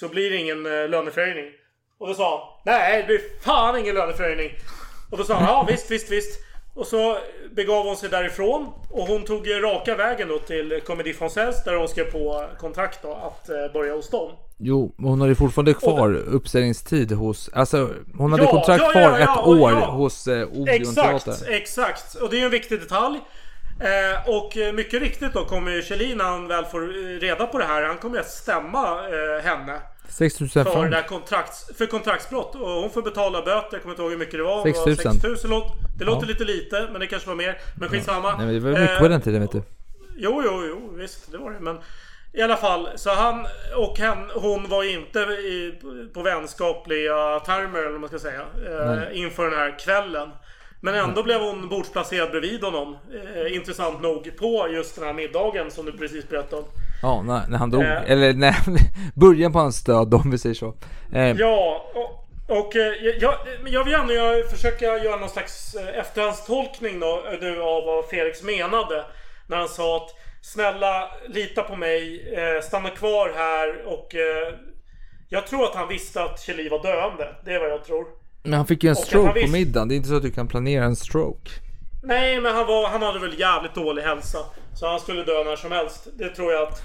[0.00, 1.52] så blir det ingen eh, löneförhöjning.
[1.98, 4.50] Och då sa han nej, det blir fan ingen löneförhöjning.
[5.10, 6.47] Och då sa han ja visst, visst, visst.
[6.74, 7.18] Och så
[7.56, 8.66] begav hon sig därifrån.
[8.90, 13.12] Och hon tog raka vägen då till Comédie Française där hon skrev på kontrakt då
[13.12, 14.32] att eh, börja hos dem.
[14.58, 17.50] Jo, hon hade fortfarande kvar uppsägningstid hos...
[17.52, 21.24] Alltså, hon hade Ja, kontrakt ja, kvar ja, ja, ett år hos eh, Odeon Exakt,
[21.24, 21.52] Teater.
[21.52, 22.14] exakt.
[22.14, 23.20] Och det är ju en viktig detalj.
[23.80, 26.80] Eh, och eh, mycket riktigt då kommer ju Kjellin när han väl får
[27.20, 27.82] reda på det här.
[27.82, 29.80] Han kommer att stämma eh, henne.
[30.08, 32.54] 6000 För, där kontrakts, för kontraktsbrott.
[32.54, 33.68] Och hon får betala böter.
[33.72, 34.62] Jag kommer inte ihåg hur mycket det var.
[34.62, 34.96] 6 000.
[34.96, 36.28] Det, var 6 000 låt, det låter Ja.
[36.28, 37.58] lite lite, men det kanske var mer.
[37.76, 38.36] Men skitsamma.
[38.36, 39.62] Nej men det var mycket Eh, på den tiden vet du.
[40.16, 41.60] Jo, jo, jo, visst, det var det.
[41.60, 41.78] Men
[42.32, 45.74] i alla fall, så han och hen, hon var inte i,
[46.14, 50.28] på vänskapliga termer, eller vad man ska säga, eh, inför den här kvällen.
[50.80, 52.96] Men ändå blev hon bordsplacerad bredvid honom,
[53.34, 56.68] eh, intressant nog, på just den här middagen som du precis berättade om.
[57.02, 57.82] Ja, när, när han dog.
[57.82, 58.10] Eh.
[58.10, 58.54] Eller när,
[59.14, 60.74] början på hans död om vi säger så.
[61.12, 63.34] Eh, Ja, och, och eh, jag,
[63.66, 68.04] jag vill gärna göra, försöka göra någon slags eh, efterhandstolkning då, eh, nu av vad
[68.08, 69.04] Felix menade.
[69.48, 72.22] När han sa att Snälla, lita på mig,
[72.62, 74.14] stanna kvar här och...
[75.28, 77.36] Jag tror att han visste att Kjell var döende.
[77.44, 78.06] Det är vad jag tror.
[78.48, 79.88] Men han fick ju en stroke han på visst- middagen.
[79.88, 81.50] Det är inte så att du kan planera en stroke.
[82.02, 84.38] Nej, men han, var, han hade väl jävligt dålig hälsa.
[84.74, 86.08] Så han skulle dö när som helst.
[86.18, 86.82] Det tror jag att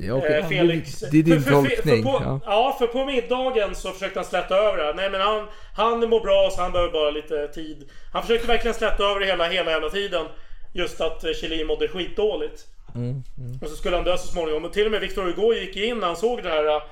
[0.00, 0.38] Ja, okej.
[0.38, 1.00] eh, Felix...
[1.00, 2.02] Det är din för, för, för, tolkning.
[2.04, 2.40] För på, ja.
[2.44, 2.76] ja.
[2.78, 4.92] för på middagen så försökte han släta över det.
[4.96, 5.46] Nej men han,
[5.76, 7.88] han mår bra så han behöver bara lite tid.
[8.12, 10.26] Han försökte verkligen släta över det hela, hela jävla tiden.
[10.74, 12.64] Just att eh, Kjellin mådde skitdåligt.
[12.94, 13.22] Mm,
[13.62, 14.64] Och så skulle han dö så småningom.
[14.64, 16.82] Och till och med Victor Hugo gick in när han såg det här eh,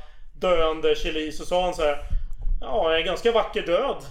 [0.40, 1.96] döende Kjellin så sa han så här.
[2.62, 3.96] Ja, en ganska vacker död.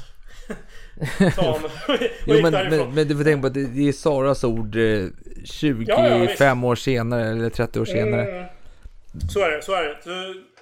[2.25, 5.05] Jo men, men, men du får tänka på att det, är Saras ord eh,
[5.43, 6.41] 25 Ja, ja, visst.
[6.41, 8.31] år senare eller 30 år senare.
[8.31, 8.45] Mm.
[9.29, 9.97] Så är det, så är det.
[10.03, 10.09] Så,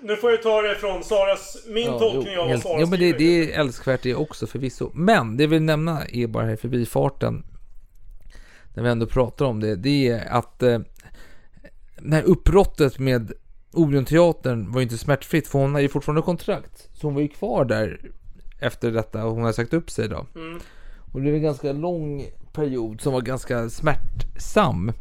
[0.01, 2.87] nu får jag ta det från Saras, min Ja, tolkning jo, av vad Sara Jo
[2.87, 4.91] men det, det är älskvärt det också förvisso.
[4.93, 7.43] Men det jag vill nämna är bara här förbifarten.
[8.73, 9.75] När vi ändå pratar om det.
[9.75, 10.79] Det är att eh,
[11.97, 13.31] det här uppbrottet med
[13.73, 15.47] Orionteatern var ju inte smärtfritt.
[15.47, 16.89] För hon har ju fortfarande kontrakt.
[16.93, 18.11] Så hon var ju kvar där
[18.59, 20.25] efter detta och hon har sagt upp sig då.
[20.35, 20.59] Mm.
[21.13, 24.91] Och det var en ganska lång period som var ganska smärtsam.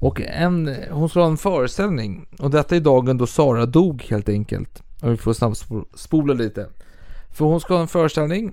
[0.00, 2.26] Och en, hon skulle ha en föreställning.
[2.38, 4.82] Och detta är dagen då Sara dog helt enkelt.
[5.02, 6.68] Och vi får snabbspola lite.
[7.30, 8.52] För hon ska ha en föreställning.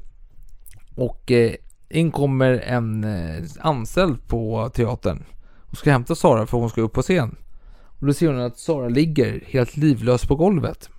[0.95, 1.53] Och eh,
[1.89, 5.23] in kommer en eh, anställd på teatern.
[5.69, 7.35] Och ska hämta Sara för hon ska upp på scen.
[7.99, 10.89] Och då ser hon att Sara ligger helt livlös på golvet.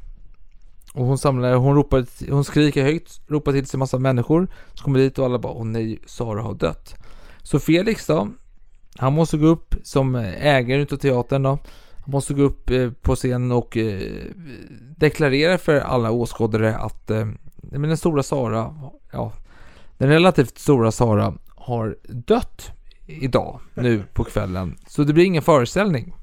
[0.95, 4.49] Och hon samlar, hon ropar, hon skriker högt, ropar till sig massa människor.
[4.75, 6.95] Så kommer dit och alla bara, åh nej, Sara har dött.
[7.43, 8.29] Så Felix då,
[8.97, 11.59] han måste gå upp som ägare utav teatern då.
[12.05, 14.03] Han måste gå upp eh, på scenen och eh,
[14.97, 17.27] deklarera för alla åskådare att eh,
[17.57, 18.75] men den stora Sara,
[19.13, 19.33] ja,
[19.99, 22.73] den relativt stora Sara har dött
[23.07, 24.77] idag, nu på kvällen.
[24.87, 26.15] Så det blir ingen föreställning.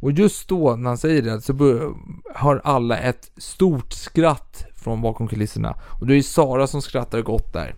[0.00, 1.94] Och just då när han säger det så
[2.34, 5.76] har alla ett stort skratt från bakom kulisserna.
[6.00, 7.74] Och det är ju Sara som skrattar gott där.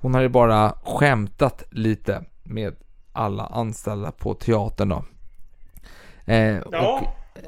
[0.00, 2.76] Hon har ju bara skämtat lite med
[3.12, 5.04] alla anställda på teatern då.
[6.24, 7.00] Eh, Ja,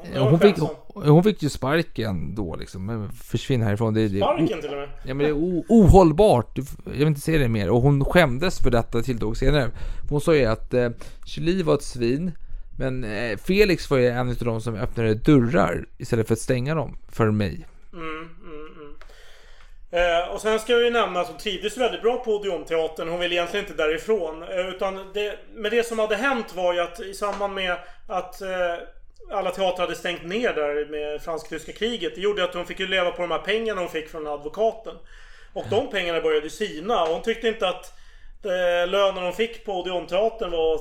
[0.05, 0.55] och, eh, hon, fick,
[0.93, 3.09] hon fick ju sparken då liksom.
[3.13, 3.93] Försvinn härifrån.
[3.93, 4.89] Det, det, Sparken till och med.
[5.03, 6.57] Ja men det är ohållbart.
[6.85, 7.69] Jag vill inte se det mer.
[7.69, 9.69] Och hon skämdes för detta tilltåg senare.
[10.09, 10.89] Hon sa ju att eh,
[11.25, 12.31] Julie var ett svin.
[12.81, 16.75] Men eh, Felix var ju en av de som öppnade dörrar istället för att stänga
[16.75, 17.67] dem för mig.
[17.93, 18.95] Mm, mm, mm.
[19.91, 23.09] Eh, och sen ska jag ju nämna att hon trivdes väldigt bra på Odeonteatern.
[23.09, 24.43] Hon ville egentligen inte därifrån.
[24.43, 28.41] Eh, utan det, men det som hade hänt var ju att i samband med att
[28.41, 28.75] eh,
[29.31, 32.15] alla teatrar hade stängt ner där med fransk-tyska kriget.
[32.15, 34.95] Det gjorde att hon fick ju leva på de här pengarna hon fick från advokaten.
[35.53, 37.03] Och de pengarna började sina.
[37.03, 38.00] Och hon tyckte inte att eh,
[38.87, 40.79] lönen hon fick på Odeonteatern var...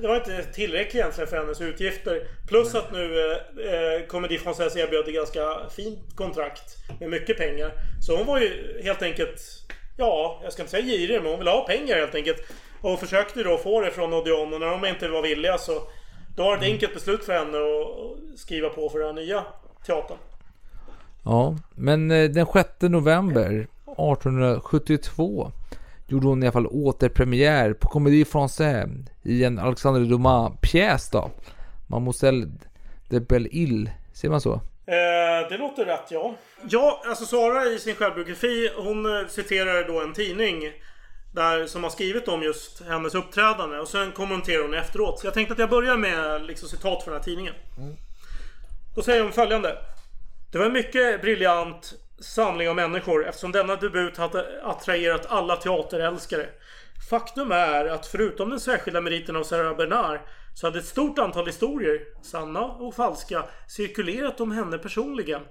[0.00, 2.22] Det var inte tillräckligt egentligen för hennes utgifter.
[2.48, 3.36] Plus att nu eh,
[3.72, 7.72] eh, Comédie Française erbjöd ett ganska fint kontrakt med mycket pengar.
[8.00, 9.40] Så hon var ju helt enkelt...
[9.96, 12.38] Ja, jag ska inte säga girig, men hon ville ha pengar helt enkelt.
[12.80, 15.82] Och försökte då få det från Odeon och när de inte var villiga så...
[16.36, 19.44] Då var det ett enkelt beslut för henne att skriva på för den nya
[19.86, 20.18] teatern.
[21.24, 25.52] Ja, men eh, den 6 november 1872
[26.08, 31.30] gjorde hon i alla fall återpremiär på Comédie Française i en Alexandre Dumas pjäs då.
[31.86, 32.46] Mademoiselle
[33.08, 34.52] de Belle-Île, ser man så?
[34.86, 36.34] Eh, det låter rätt ja.
[36.68, 40.72] Ja, alltså Sara i sin självbiografi hon eh, citerar då en tidning
[41.34, 45.20] där, som har skrivit om just hennes uppträdande och sen kommenterar hon efteråt.
[45.20, 47.54] Så jag tänkte att jag börjar med liksom, citat från den här tidningen.
[48.94, 49.76] Då säger hon följande.
[50.52, 56.48] Det var mycket briljant samling av människor eftersom denna debut hade attraherat alla teaterälskare.
[57.10, 60.20] Faktum är att förutom den särskilda meriten av Sarah Bernard
[60.54, 65.42] så hade ett stort antal historier, sanna och falska, cirkulerat om henne personligen.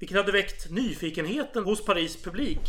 [0.00, 2.60] Vilket hade väckt nyfikenheten hos Paris publik.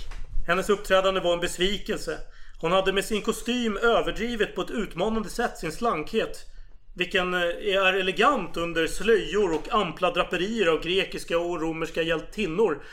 [0.48, 2.18] Hennes uppträdande var en besvikelse.
[2.62, 6.53] Hon hade med sin kostym överdrivit på ett utmanande sätt sin slankhet.
[6.96, 7.40] Vilken eh,
[7.76, 12.84] är elegant under slöjor och ampla draperier av grekiska och romerska hjältinnor.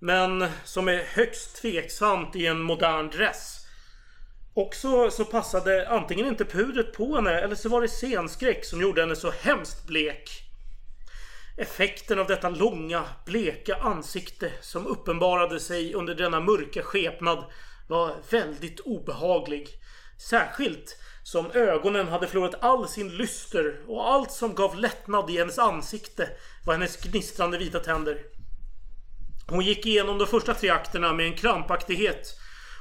[0.00, 3.60] Men som är högst tveksamt i en modern dress.
[4.54, 9.00] Också så passade antingen inte pudret på henne eller så var det scenskräck som gjorde
[9.00, 10.30] henne så hemskt blek.
[11.56, 17.44] Effekten av detta långa, bleka ansikte som uppenbarade sig under denna mörka skepnad
[17.88, 19.68] var väldigt obehaglig.
[20.30, 25.58] Särskilt som ögonen hade förlorat all sin lyster och allt som gav lättnad i hennes
[25.58, 26.28] ansikte
[26.66, 28.18] var hennes gnistrande vita tänder.
[29.48, 32.26] Hon gick igenom de första tre akterna med en krampaktighet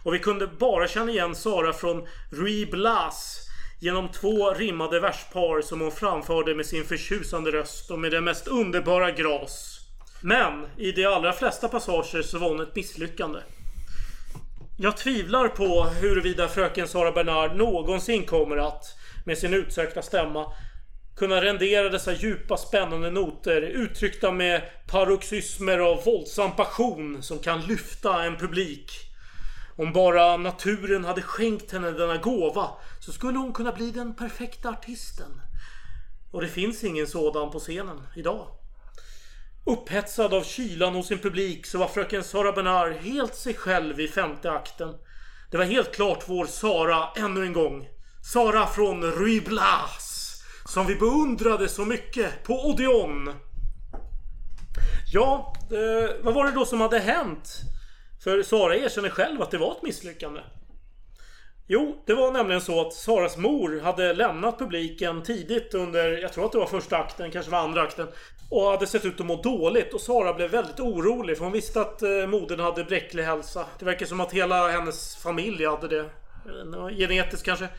[0.03, 3.39] och vi kunde bara känna igen Sara från Rui Blas
[3.79, 8.47] genom två rimmade verspar som hon framförde med sin förtjusande röst och med den mest
[8.47, 9.79] underbara gras.
[10.21, 13.39] Men i de allra flesta passager så var hon ett misslyckande.
[14.83, 20.53] Jag tvivlar på huruvida fröken Sara Bernard någonsin kommer att, med sin utsökta stämma,
[21.15, 28.23] kunna rendera dessa djupa spännande noter uttryckta med paroxysmer av våldsam passion som kan lyfta
[28.23, 28.91] en publik.
[29.75, 32.69] Om bara naturen hade skänkt henne denna gåva
[32.99, 35.41] så skulle hon kunna bli den perfekta artisten.
[36.31, 38.62] Och det finns ingen sådan på scenen idag.
[39.65, 44.07] Upphetsad av kylan hos sin publik så var fröken Sara Bernard helt sig själv i
[44.07, 44.93] femte akten.
[45.51, 47.87] Det var helt klart vår Sara ännu en gång.
[48.33, 50.19] Sara från Rue Blas.
[50.65, 53.33] Som vi beundrade så mycket på Odeon.
[55.13, 57.49] Ja, eh, vad var det då som hade hänt?
[58.23, 60.41] För Sara erkänner själv att det var ett misslyckande.
[61.67, 66.45] Jo, det var nämligen så att Saras mor hade lämnat publiken tidigt under, jag tror
[66.45, 68.07] att det var första akten, kanske var andra akten.
[68.49, 71.81] Och hade sett ut att må dåligt och Sara blev väldigt orolig för hon visste
[71.81, 73.65] att eh, modern hade bräcklig hälsa.
[73.79, 76.09] Det verkar som att hela hennes familj hade det.
[76.97, 77.67] Genetiskt kanske.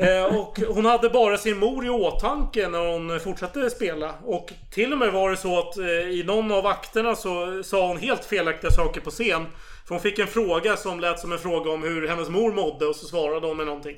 [0.00, 4.14] Eh, och hon hade bara sin mor i åtanke när hon fortsatte spela.
[4.24, 7.86] Och till och med var det så att eh, i någon av akterna så sa
[7.86, 9.46] hon helt felaktiga saker på scen.
[9.86, 12.86] För hon fick en fråga som lät som en fråga om hur hennes mor mådde
[12.86, 13.96] och så svarade hon med någonting.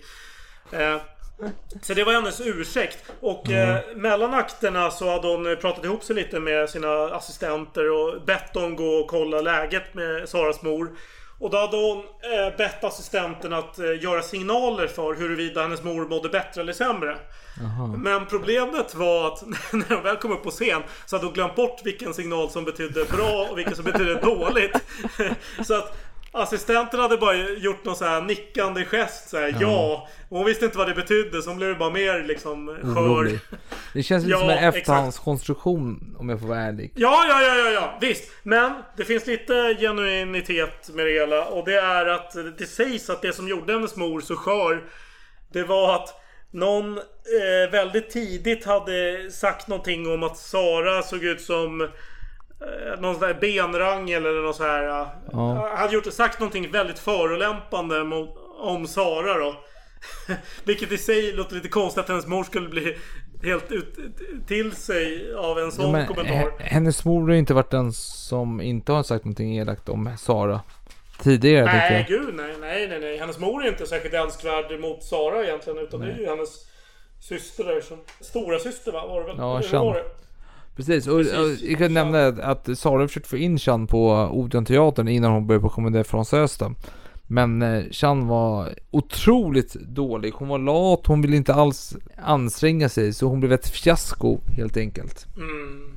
[1.44, 1.50] Eh,
[1.83, 3.12] så det var hennes ursäkt.
[3.20, 8.22] Och eh, mellan akterna så hade hon pratat ihop sig lite med sina assistenter och
[8.22, 10.90] bett dem gå och kolla läget med Saras mor.
[11.38, 16.09] Och då hade hon eh, bett assistenten att eh, göra signaler för huruvida hennes mor
[16.09, 17.16] mådde bättre eller sämre.
[17.96, 21.57] Men problemet var att när hon väl kom upp på scen så hade hon glömt
[21.57, 24.76] bort vilken signal som betydde bra och vilken som betydde dåligt.
[25.66, 26.03] så att
[26.34, 30.08] assistenten hade bara gjort någon så här nickande gest så här, ja.
[30.28, 33.38] Och hon visste inte vad det betydde så hon blev bara mer liksom skör.
[33.92, 36.92] Det känns lite Ja, som en efterhandskonstruktion om jag får vara ärlig.
[36.94, 38.32] Ja, ja, ja, ja, ja, visst.
[38.42, 41.44] Men det finns lite genuinitet med det hela.
[41.44, 44.82] Och det är att det sägs att det som gjorde hennes mor så skör.
[45.52, 46.20] Det var att
[46.50, 51.88] någon eh, väldigt tidigt hade sagt någonting om att Sara såg ut som
[52.98, 54.82] någon sån där benrang eller något så här.
[54.82, 55.12] Ja.
[55.32, 55.74] Ja.
[55.76, 59.54] Hade gjort, sagt någonting väldigt förolämpande mot, om Sara då.
[60.64, 62.96] Vilket i sig låter lite konstigt att hennes mor skulle bli
[63.42, 63.98] helt ut
[64.46, 66.34] till sig av en sån Ja, men, kommentar.
[66.34, 70.10] he- hennes mor har ju inte varit den som inte har sagt någonting elakt om
[70.18, 70.60] Sara.
[71.22, 73.16] Tidigare Nej, gud nej, nej, nej, nej.
[73.18, 75.78] Hennes mor är inte särskilt älskvärd mot Sara egentligen.
[75.78, 76.48] Utan det är ju hennes
[77.20, 77.98] syster där som...
[78.20, 79.06] Stora syster va?
[79.06, 79.36] Var det väl?
[79.38, 79.94] Ja, Chan.
[80.76, 85.08] Precis, och, Precis, och jag kan nämna att Sara försökte få in Chan på Odeonteatern
[85.08, 86.74] innan hon började på Comédie Française då.
[87.26, 90.32] Men eh, Chan var otroligt dålig.
[90.32, 93.12] Hon var lat, hon ville inte alls anstränga sig.
[93.12, 95.26] Så hon blev ett fiasko helt enkelt.
[95.37, 95.93] Mm.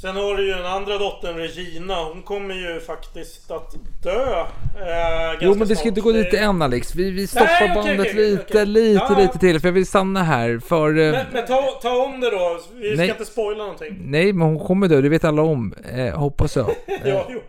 [0.00, 1.94] Sen har du ju den andra dottern Regina.
[2.04, 4.40] Hon kommer ju faktiskt att dö.
[4.40, 6.94] Eh, Jo men det ska inte gå dit än Alex.
[6.94, 8.66] Vi, vi stoppar Nej, okej, bandet okej, lite, okej.
[8.66, 9.18] lite, Ja.
[9.18, 9.60] lite till.
[9.60, 10.58] För jag vill stanna här.
[10.58, 10.98] För...
[10.98, 12.60] eh, Men, men ta, ta om det då.
[12.74, 13.08] Vi ska Nej.
[13.10, 13.96] inte spoila någonting.
[14.04, 15.00] Nej, men hon kommer dö.
[15.00, 15.74] Det vet alla om.
[15.92, 16.70] Eh, hoppas jag.
[17.04, 17.40] ja, jo.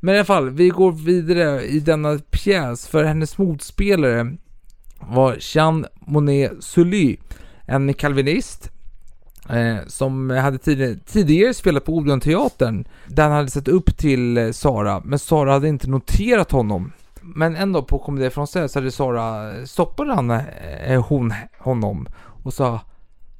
[0.00, 2.88] Men i alla fall, vi går vidare i denna pjäs.
[2.88, 4.36] För hennes motspelare
[5.00, 7.16] var Jean Monnet Sully.
[7.66, 8.70] En kalvinist.
[9.52, 12.84] Eh, som hade tidigare, tidigare spelat på Odeonteatern.
[13.06, 15.02] Där han hade sett upp till eh, Sara.
[15.04, 16.92] Men Sara hade inte noterat honom.
[17.20, 22.06] Men ändå på Comédie Française så hade Sara eh, stoppade han eh, eh, hon, honom.
[22.42, 22.80] Och sa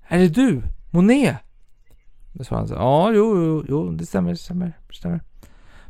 [0.08, 0.62] Är det du?
[0.90, 1.36] Monet?
[2.32, 5.20] Då sa han så ja, jo, jo, jo, det stämmer, det stämmer, det stämmer.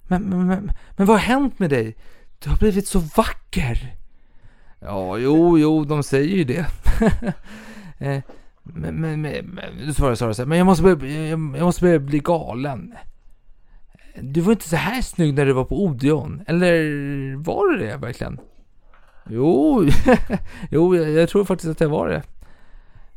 [0.02, 1.96] Men, men, men, men vad har hänt med dig?
[2.38, 3.96] Du har blivit så vacker.
[4.80, 6.66] Ja, jo, jo, de säger ju det.
[8.02, 8.22] Eh,
[8.74, 11.64] men, men, men, men, då svarar Sara så här, men jag måste, börja, jag, jag
[11.64, 12.94] måste börja bli galen.
[14.22, 16.42] Du var inte så här snygg när du var på Odeon.
[16.46, 18.40] Eller var du det verkligen?
[19.28, 19.86] Jo,
[20.70, 22.22] jo, jag, jag tror faktiskt att jag var det.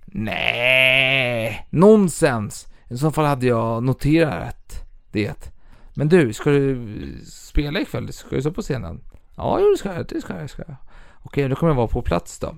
[0.05, 2.67] Nej, nonsens.
[2.89, 5.53] I så fall hade jag noterat det.
[5.93, 6.81] Men du, ska du
[7.25, 8.13] spela ikväll?
[8.13, 9.01] Ska du stå på scenen?
[9.35, 10.07] Ja, jo, det ska jag.
[10.07, 10.49] Det ska jag.
[10.49, 10.75] Ska jag.
[11.21, 12.55] Okej, då kommer jag vara på plats då.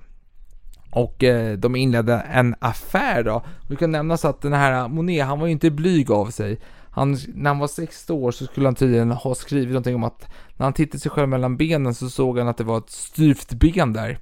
[0.96, 3.46] Och eh, de inledde en affär då.
[3.70, 6.60] Vi kan nämna så att den här Monet, han var ju inte blyg av sig.
[6.92, 10.28] Han, när han var 60 år så skulle han tydligen ha skrivit någonting om att
[10.58, 13.54] när han tittade sig själv mellan benen så såg han att det var ett styvt
[13.54, 14.18] ben där.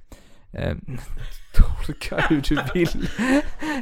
[0.52, 0.76] Eh,
[1.86, 3.08] tolka hur du vill.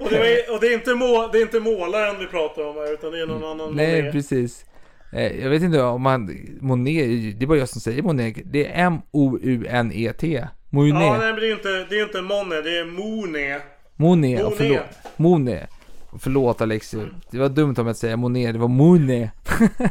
[0.01, 2.75] Och det, är, och det, är inte må, det är inte målaren vi pratar om
[2.75, 4.13] här, utan det är någon annan Nej, Monet.
[4.13, 4.65] precis.
[5.13, 8.37] Eh, jag vet inte om man, Monet, det är bara jag som säger Monet.
[8.45, 10.47] Det är M-O-U-N-E-T.
[10.71, 11.03] Monet.
[11.03, 13.63] Ja, nej men det är inte, det är inte Monet, det är Monet.
[13.97, 14.55] Monet, Monet.
[14.59, 14.81] förlåt.
[15.17, 15.71] Monet.
[16.19, 19.31] Förlåt Alexi, det var dumt av mig att säga Monet, det var Monet.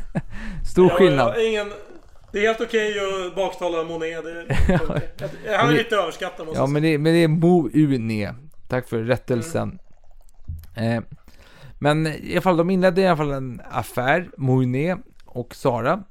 [0.65, 1.33] Stor Ja, skillnad.
[1.37, 1.71] ja, ingen,
[2.31, 2.93] det är helt okej
[3.27, 4.23] att baktala Monet.
[4.23, 4.45] Det,
[5.57, 8.33] han är lite överskattad måste Ja jag men det, men det är Mo-U-Ne.
[8.67, 9.79] Tack för rättelsen.
[10.75, 11.01] Eh,
[11.79, 14.95] men i alla fall, de inledde i alla fall en affär, Moiné
[15.31, 16.03] och Sara.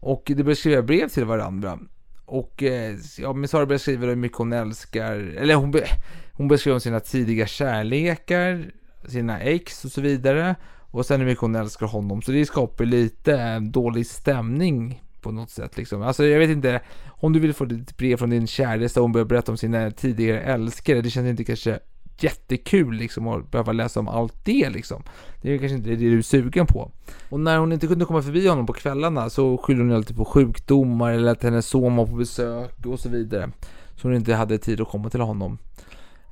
[0.00, 1.78] Och det började skriva brev till varandra.
[2.24, 5.86] Och eh, ja, men Sara började skriva hur mycket hon älskar, eller hon, be,
[6.32, 8.70] hon började skriva om sina tidiga kärlekar,
[9.08, 10.56] sina ex och så vidare.
[10.90, 12.22] Och sen hur mycket hon älskar honom.
[12.22, 16.02] Så det skapar lite eh, dålig stämning på något sätt liksom.
[16.02, 19.12] Alltså jag vet inte, om du vill få ett brev från din käresta och hon
[19.12, 21.78] börjar berätta om sina tidigare älskare, det känns inte kanske
[22.22, 25.02] jättekul liksom att behöva läsa om allt det liksom.
[25.42, 26.90] Det är kanske inte det du är sugen på.
[27.30, 30.24] Och när hon inte kunde komma förbi honom på kvällarna så skyller hon alltid på
[30.24, 33.50] sjukdomar eller att hennes son var på besök och så vidare.
[33.96, 35.58] Så hon inte hade tid att komma till honom.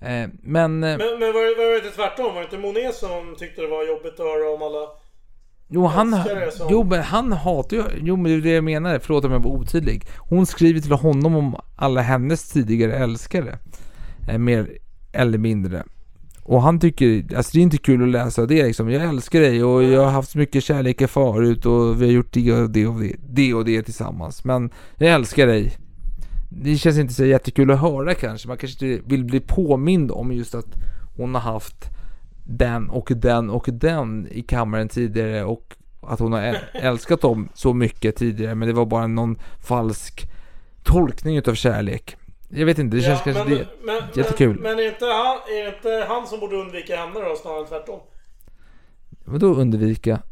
[0.01, 0.85] Eh, men...
[0.85, 2.27] eh, Men, men var, var det inte tvärtom?
[2.35, 4.87] Var det inte Monet som tyckte det var jobbigt att höra om alla...
[5.69, 6.11] Jo, han,
[6.53, 9.33] som- jo, men han hatar ju, jo men det är det jag menar, förlåt om
[9.33, 10.07] jag var otydlig.
[10.19, 13.59] Hon skriver till honom om alla hennes tidigare älskare.
[14.29, 14.79] Eh, mer
[15.17, 15.85] eller mindre.
[16.43, 18.91] Och han tycker, alltså det är inte kul att läsa det liksom.
[18.91, 22.33] Jag älskar dig och jag har haft så mycket kärlek förut och vi har gjort
[22.33, 24.45] det och det och det, det och det tillsammans.
[24.45, 25.77] Men jag älskar dig.
[26.51, 28.49] Det känns inte så jättekul att höra kanske.
[28.49, 30.75] Man kanske inte vill bli påmind om just att
[31.17, 31.91] hon har haft
[32.45, 37.75] den och den och den i kammaren tidigare och att hon har älskat dem så
[37.75, 40.31] mycket tidigare men det var bara någon falsk
[40.83, 42.17] tolkning utav kärlek.
[42.59, 44.55] Jag vet inte, det känns Ja, kanske men, det, men, jättekul.
[44.55, 47.61] Men, men är, inte han, är det inte han som borde undvika henne då snarare
[47.61, 48.01] än tvärtom?
[49.25, 50.23] Vadå undvika?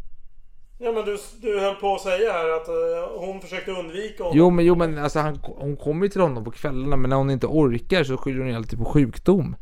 [0.79, 4.39] Ja men du, du höll på att säga här att eh, hon försökte undvika honom.
[4.39, 7.17] Jo men, jo, men alltså han, hon kommer ju till honom på kvällarna men när
[7.17, 9.57] hon inte orkar så skyller hon ju alltid på sjukdom.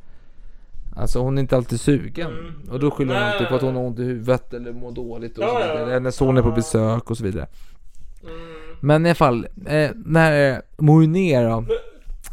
[0.96, 2.30] Alltså hon är inte alltid sugen.
[2.70, 5.38] Och då skyller hon alltid på att hon har ont i huvudet eller mår dåligt
[5.38, 5.80] och Ja, så ja, vidare.
[5.80, 5.86] ja.
[5.86, 7.46] Eller när son är på besök och så vidare.
[8.22, 8.36] Mm.
[8.80, 11.64] Men i alla fall, eh, när Moiné då.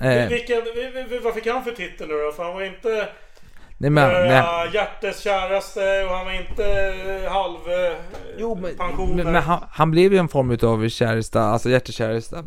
[0.02, 2.32] Eh, Vilken, vi- vi- vad fick han för titel nu då?
[2.32, 3.08] För han var inte
[3.78, 4.70] nej men, eh, nej.
[4.74, 6.66] hjärtes käraste och han var inte
[7.26, 7.98] eh, halv eh,
[8.38, 9.24] Jo, men, pensioner.
[9.24, 12.44] men, men han, han blev ju en form utav käresta, alltså hjärtekäresta.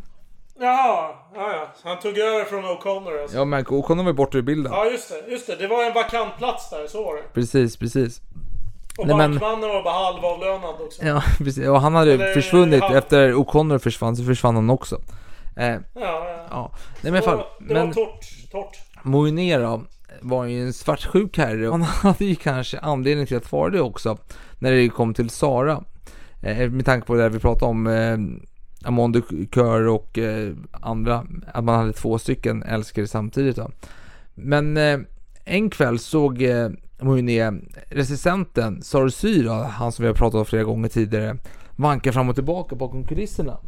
[0.60, 1.68] Jaha, ja, ja.
[1.84, 3.36] Han tog över från O'Connor alltså.
[3.36, 4.72] Ja men O'Connor var borta ur bilden.
[4.72, 5.56] Ja just det, just det.
[5.56, 7.22] Det var en vakant plats där, så var det.
[7.34, 8.20] Precis, precis.
[8.98, 11.02] Och Nej, men- bankmannen var bara halvavlönad också.
[11.04, 11.68] Ja, precis.
[11.68, 15.00] Och han hade Eller försvunnit halv- efter O'Connor försvann, så försvann han också.
[15.56, 16.72] Eh, Ja, ja.
[17.02, 18.78] Nej men fall, Det var men torrt, torrt.
[19.02, 19.82] Moiné då
[20.20, 23.80] var ju en svartsjuk herre och han hade ju kanske anledning till att vara det
[23.80, 24.18] också
[24.58, 25.84] när det kom till Sara.
[26.42, 28.18] Eh, med tanke på det vi pratade om eh,
[28.88, 29.20] Amanda
[29.54, 33.70] Kör och eh, andra, att man hade två stycken älskare samtidigt då.
[34.34, 34.98] Men eh,
[35.44, 37.52] en kväll såg eh, Moiné
[37.88, 41.36] recensenten Sarcy då, han som vi har pratat om flera gånger tidigare,
[41.76, 43.58] vanka fram och tillbaka bakom kulisserna.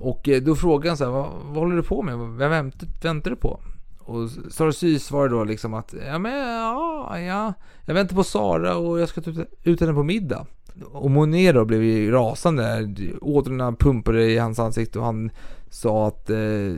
[0.00, 2.18] Och eh, då frågade han så här, vad, vad håller du på med?
[2.18, 3.60] Vem väntar, väntar du på?
[3.98, 7.52] Och Sara Sy svarade då liksom att, ja men ja, ja,
[7.84, 9.30] jag väntar på Sara och jag ska ta
[9.62, 10.46] ut- henne på middag.
[10.92, 15.30] Och Monet då blev ju rasande, ådrorna pumpade i hans ansikte och han
[15.70, 16.72] sa att, eh,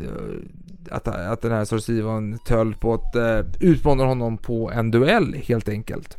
[0.91, 4.91] att, att den här Sarcy var en töll på att eh, utmana honom på en
[4.91, 6.17] duell helt enkelt.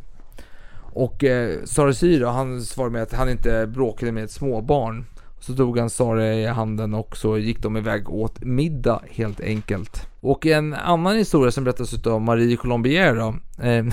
[0.93, 5.05] Och eh, Sy då, han svarade med att han inte bråkade med ett småbarn.
[5.41, 10.07] Så tog han Sara i handen och så gick de iväg åt middag helt enkelt.
[10.19, 13.85] Och en annan historia som berättas av Marie Colombier då, eh,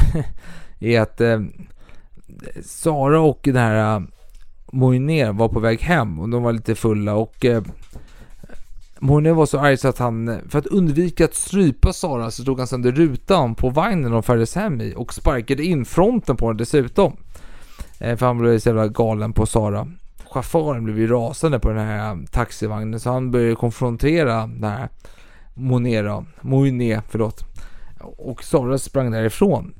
[0.93, 1.41] är att eh,
[2.63, 7.45] Sara och den här eh, var på väg hem och de var lite fulla och
[7.45, 7.63] eh,
[9.01, 12.67] var så arg så att han, för att undvika att strypa Sara så drog han
[12.67, 17.17] sönder rutan på vagnen de färdades hem i och sparkade in fronten på den dessutom.
[17.99, 19.89] Eh, För han blev så jävla galen på Sara.
[20.31, 24.89] Chauffören blev ju rasande på den här eh, taxivagnen så han började konfrontera den här
[25.55, 26.25] Monet då,
[27.09, 27.45] förlåt.
[28.01, 29.75] Och Sara sprang därifrån.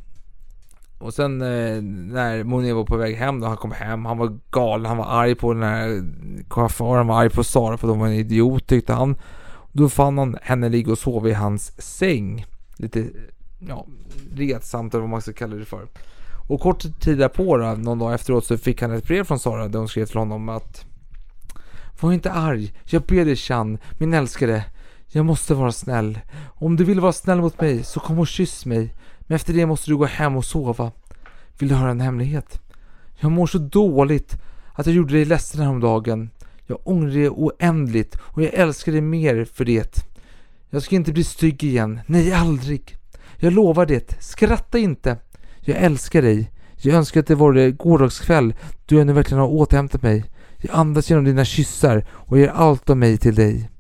[0.99, 4.39] Och sen eh, när Monet var på väg hem då, han kom hem, han var
[4.51, 6.03] galen, han var arg på den här
[6.49, 9.17] chauffören, han var arg på Sara för de var en idiot tyckte han.
[9.73, 12.47] Då fann han henne ligga och sova i hans säng.
[12.77, 13.07] Lite,
[13.59, 13.87] ja,
[14.33, 15.87] retsamt eller vad man ska kalla det för.
[16.49, 19.69] Och kort tid därpå då, någon dag efteråt så fick han ett brev från Sara
[19.69, 20.85] där hon skrev till honom att
[22.01, 24.65] Var inte arg, jag ber dig Chan, min älskade.
[25.09, 26.19] Jag måste vara snäll.
[26.47, 28.95] Om du vill vara snäll mot mig så kom och kyss mig.
[29.21, 30.93] Men efter det måste du gå hem och sova.
[31.59, 32.61] Vill du höra en hemlighet?
[33.21, 34.37] Jag mår så dåligt
[34.75, 36.31] att jag gjorde dig ledsen häromdagen.
[36.67, 40.05] Jag ångrar det oändligt och jag älskar dig mer för det.
[40.71, 42.01] Jag ska inte bli stygg igen.
[42.07, 42.97] Nej, aldrig.
[43.37, 44.23] Jag lovar det.
[44.23, 45.17] Skratta inte.
[45.69, 46.51] Jag älskar dig.
[46.77, 48.55] Jag önskar att det var det gårdagskväll
[48.87, 50.25] då jag nu verkligen har återhämtat mig.
[50.57, 53.71] Jag andas genom dina kyssar och ger allt av mig till dig.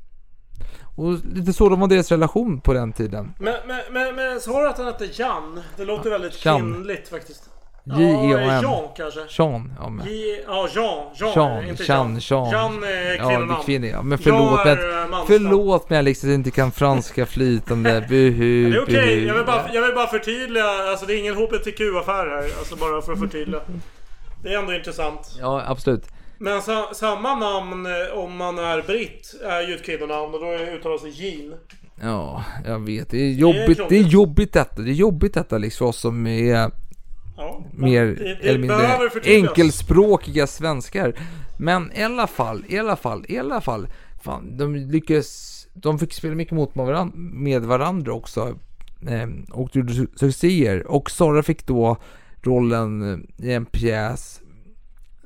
[0.97, 3.35] Och lite sådan var deras relation på den tiden.
[3.39, 5.61] Men, men, men, men sa du att han hette Jan?
[5.77, 6.73] Det låter väldigt Jan.
[6.73, 7.51] kvinnligt faktiskt.
[7.97, 8.63] J-E-A-N.
[8.63, 9.21] Jan kanske?
[9.29, 10.07] Sean, ja men.
[10.07, 10.13] J,
[10.47, 11.05] ja, Jean.
[11.15, 12.21] Jean, Sean, inte Chan, Jan.
[12.21, 12.51] Sean.
[12.51, 13.51] Jan är Ja, det kvinnonamn.
[13.61, 13.89] är kvinnor.
[13.89, 18.07] Ja, men förlåt är, eh, förlåt men Alex att jag inte kan franska flytande.
[18.09, 19.27] Buhu, Det är okej, buhu.
[19.27, 20.65] jag, vill bara, jag vill bara förtydliga.
[20.91, 22.43] Alltså det är ingen HBTQ-affär här.
[22.59, 23.61] Alltså bara för att förtydliga.
[24.43, 25.37] Det är ändå intressant.
[25.41, 26.05] Ja, absolut.
[26.39, 30.53] Men sa, samma namn eh, om man är britt är ju ett kvinnonamn och då
[30.55, 31.55] uttalas det Jean.
[32.03, 33.11] Ja, jag vet.
[33.11, 33.67] Det är jobbigt.
[33.67, 34.13] Det är, krångligt.
[34.13, 34.83] jobbigt detta.
[34.83, 36.71] Det är jobbigt detta liksom för oss som är
[37.39, 38.77] Ja, mer det, det eller mindre
[39.49, 41.15] enkelspråkiga svenskar.
[41.59, 43.89] Men i alla fall, i alla fall, i alla fall.
[44.23, 45.55] Fan, de lyckades.
[45.75, 48.59] De fick spela mycket mot varandra, med varandra också.
[49.09, 50.87] Eh, och gjorde su- succéer.
[50.87, 51.97] Och Sara fick då
[52.43, 54.41] rollen eh, i en pjäs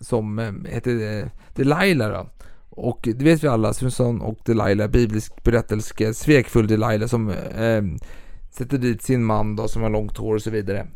[0.01, 2.27] som eh, hette Delilah då.
[2.71, 7.83] Och det vet vi alla, Susan och Delilah, biblisk berättelse, svekfull Delilah som eh,
[8.51, 10.87] sätter dit sin man då som har långt hår och så vidare.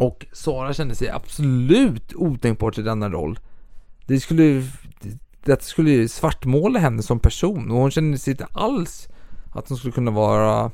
[0.00, 3.38] Och Sara kände sig absolut otänkbar till denna roll.
[4.06, 4.62] Det skulle,
[5.44, 9.08] det skulle ju svartmåla henne som person och hon kände sig inte alls
[9.54, 10.70] att hon skulle kunna vara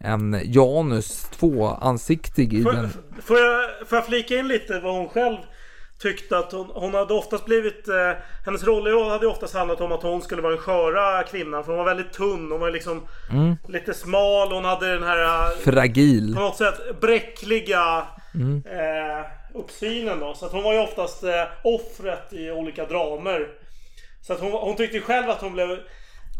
[0.00, 2.88] en Janus tvåansiktig i Får, den.
[3.22, 5.36] får, jag, får jag flika in lite vad hon själv
[6.02, 7.88] tyckte att hon, hon hade oftast blivit...
[7.88, 7.94] Eh,
[8.46, 11.64] hennes roller hade ju oftast handlat om att hon skulle vara den sköra kvinnan.
[11.64, 12.50] För hon var väldigt tunn.
[12.50, 13.00] Hon var liksom
[13.32, 13.56] Mm.
[13.68, 14.52] lite smal.
[14.52, 15.24] Hon hade den här...
[15.24, 16.34] eh, Fragil.
[16.34, 18.02] På något sätt bräckliga
[18.34, 18.62] Mm.
[18.66, 20.34] eh, uppsynen då.
[20.34, 21.30] Så att hon var ju oftast eh,
[21.64, 23.48] offret i olika dramer.
[24.22, 25.78] Så att hon, hon tyckte själv att hon blev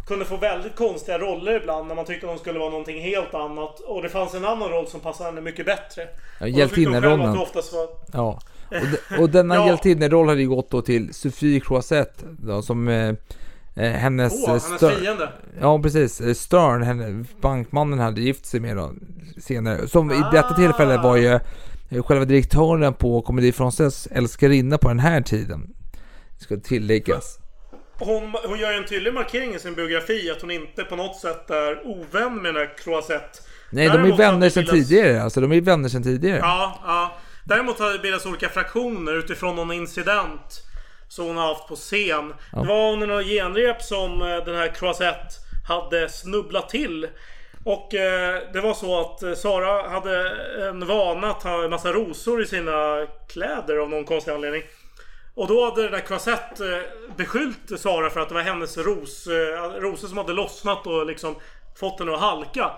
[0.07, 3.34] kunde få väldigt konstiga roller ibland när man tyckte att hon skulle vara någonting helt
[3.34, 3.80] annat.
[3.80, 6.03] Och det fanns en annan roll som passade henne mycket bättre.
[6.40, 6.47] Ja,
[7.42, 7.88] oftast var...
[8.12, 9.66] Ja, och, de, och denna Ja.
[9.66, 13.14] hjältinneroll hade ju gått då till Sofie Croisette då, som eh,
[13.76, 14.49] eh, hennes...
[14.49, 15.28] Eh, hennes fiende.
[15.61, 16.20] Ja, precis.
[16.20, 18.92] Eh, Stern, henne, bankmannen, hade gift sig med då
[19.40, 19.88] senare.
[19.88, 20.30] Som i Ah.
[20.32, 21.40] detta tillfälle var ju
[22.03, 25.61] själva direktören på Comedy Française älskarinna på den här tiden.
[26.40, 27.38] Ska tilläggas.
[27.99, 31.16] Hon, hon gör ju en tydlig markering i sin biografi att hon inte på något
[31.16, 33.38] sätt är ovän med den här Croisette.
[33.70, 35.22] Nej, de är Däremot vänner sedan bildas- tidigare.
[35.22, 36.38] Alltså, de är vänner sedan tidigare.
[36.38, 37.16] Ja, ja.
[37.45, 40.62] Däremot har det bildats olika fraktioner utifrån någon incident
[41.09, 42.34] som hon har haft på scen.
[42.53, 42.61] Ja.
[42.61, 45.34] Det var under några genrep som eh, den här Croisette
[45.68, 47.07] hade snubblat till.
[47.65, 50.31] Och eh, det var så att eh, Sara hade
[50.69, 54.62] en vana att ha en massa rosor i sina kläder av någon konstig anledning.
[55.35, 59.27] Och då hade den där Croisette eh, beskyllt Sara för att det var hennes ros,
[59.27, 61.35] eh, rosor som hade lossnat och liksom
[61.77, 62.71] fått henne att halka.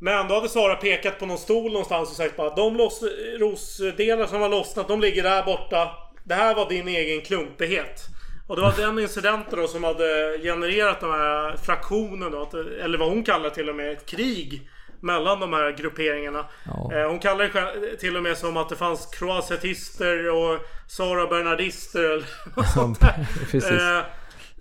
[0.00, 3.02] Men då hade Sara pekat på någon stol någonstans och sagt bara de loss,
[3.38, 5.90] rosdelar som har lossnat, de ligger där borta.
[6.24, 8.00] Det här var din egen klumpighet.
[8.46, 12.48] Och det var den incidenten då som hade genererat den här fraktionen då,
[12.82, 14.68] eller vad hon kallar till och med ett krig
[15.00, 16.44] mellan de här grupperingarna.
[16.66, 16.90] Ja.
[16.94, 17.44] Eh, Hon kallar
[17.80, 22.26] det till och med som att det fanns croisetister och Sara Bernardister eller
[22.56, 23.26] något sånt där.
[23.98, 24.04] Eh,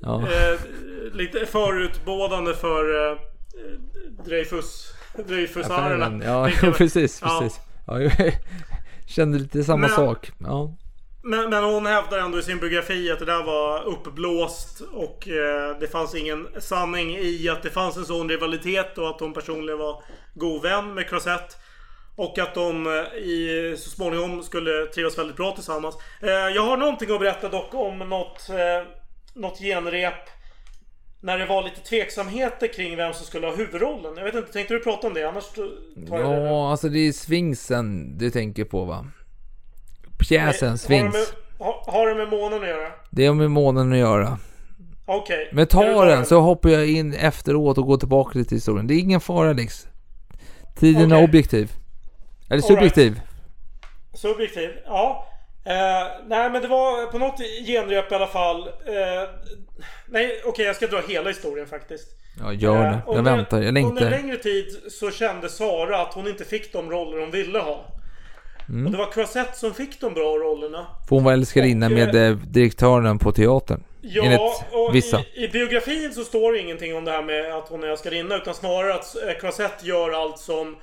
[0.05, 0.21] Ja.
[0.21, 0.59] eh,
[1.13, 3.17] lite förutbådande för eh,
[4.25, 4.93] Dreyfus
[5.27, 6.21] Dreyfusarerna.
[6.25, 6.75] Ja, jag.
[6.77, 7.39] precis, Ja.
[7.41, 7.59] precis.
[7.87, 8.11] Ja, jag
[9.07, 10.31] kände lite samma Men- sak.
[10.37, 10.75] Ja.
[11.25, 15.77] Men, men hon hävdar ändå i sin biografi att det där var uppblåst och eh,
[15.79, 19.79] det fanns ingen sanning i att det fanns en sån rivalitet och att hon personligen
[19.79, 20.03] var
[20.33, 21.55] god vän med Croisette.
[22.15, 25.95] Och att de eh, i, så småningom skulle trivas väldigt bra tillsammans.
[26.21, 28.87] Eh, jag har någonting att berätta dock om något, eh,
[29.33, 30.29] något genrep
[31.21, 34.17] När det var lite tveksamheter kring vem som skulle ha huvudrollen.
[34.17, 35.23] Jag vet inte, tänkte du prata om det?
[35.29, 35.63] Annars tar
[36.19, 36.45] jag det nu.
[36.45, 39.05] Ja, alltså det är Sphinxen du tänker på va?
[40.27, 41.13] Pjäsen Har Sphinx.
[41.13, 41.27] det med,
[41.67, 42.87] har, har det med månen att göra?
[43.09, 44.37] Det har med månen att göra.
[45.05, 45.49] Okej.
[45.53, 48.57] Men Ska du ta den så hoppar jag in efteråt och går tillbaka lite i
[48.57, 48.87] historien.
[48.87, 49.87] Det är ingen fara Alex.
[50.75, 51.23] Tiden är Okej.
[51.23, 51.71] objektiv.
[51.71, 51.75] Eller
[52.49, 52.65] All right.
[52.65, 53.21] subjektiv.
[54.13, 55.27] Subjektiv, ja.
[55.65, 55.73] Eh,
[56.27, 58.67] nej men det var på något genrep i alla fall.
[58.67, 59.29] Eh,
[60.09, 62.07] nej okej jag ska dra hela historien faktiskt.
[62.39, 62.87] Ja, gör det.
[62.89, 64.09] Eh, Jag under- väntar, jag Under en längtar.
[64.09, 67.85] längre tid så kände Sara att hon inte fick de roller hon ville ha.
[68.69, 68.85] Mm.
[68.85, 70.85] Och det var Croisette som fick de bra rollerna.
[71.09, 73.83] För hon var älskarinna med eh, direktören på teatern.
[74.01, 74.95] Ja, och.
[74.95, 75.03] I,
[75.33, 78.53] i biografin så står det ingenting om det här med att hon är älskarinna utan
[78.53, 80.75] snarare att eh, Croisette gör allt som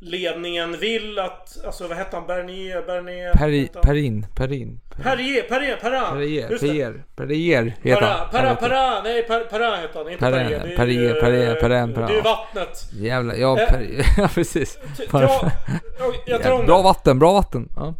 [0.00, 1.64] ledningen vill att...
[1.64, 2.26] Alltså vad hette han?
[2.26, 2.82] Bernier?
[2.82, 3.32] Bernier?
[3.32, 3.68] Peri?
[3.82, 4.80] Perin, Perin.
[5.02, 6.02] Perrier, Perrier, Perrin.
[6.10, 6.48] Perrier.
[6.48, 8.56] Perrier, Perrier heter han.
[8.56, 9.60] para, nej per, heter
[10.04, 10.76] han, inte Perrin, Perrier.
[10.76, 12.06] Perrier, Perrier, Perrin, Perrin.
[12.06, 12.88] Det är ju vattnet.
[12.92, 14.06] Jävlar, ja, Eh, Perrier.
[14.18, 14.78] ja precis.
[15.12, 15.50] Ja,
[15.98, 17.68] jag, jag tror om Bra vatten, bra vatten.
[17.76, 17.94] Ja.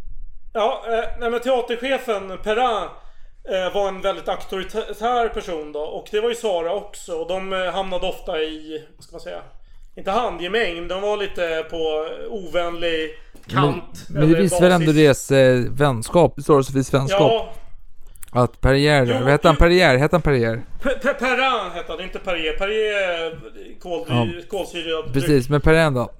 [0.53, 2.87] Ja, eh, nej men teaterchefen Perrin
[3.49, 5.79] eh, var en väldigt auktoritär person då.
[5.79, 7.13] Och det var ju Sara också.
[7.13, 9.41] Och de hamnade ofta i, vad ska man säga?
[9.99, 14.05] Inte handgemäng, men de var lite på ovänlig Men, kant.
[14.09, 17.19] men det eller visar väl ändå deras eh, vänskap, Sofies vänskap.
[17.21, 17.53] Ja,
[18.43, 19.55] Att Perrier, Jo, hette han?
[19.57, 19.97] Perrier?
[19.97, 20.61] Hette han Perrier?
[20.83, 22.57] Pe- Pe- Perrin hette han, inte Perrier.
[22.57, 23.39] Perrier är
[23.79, 24.27] kol, Ja.
[24.49, 25.13] kolsyrad.
[25.13, 26.11] Precis, men Perrier då.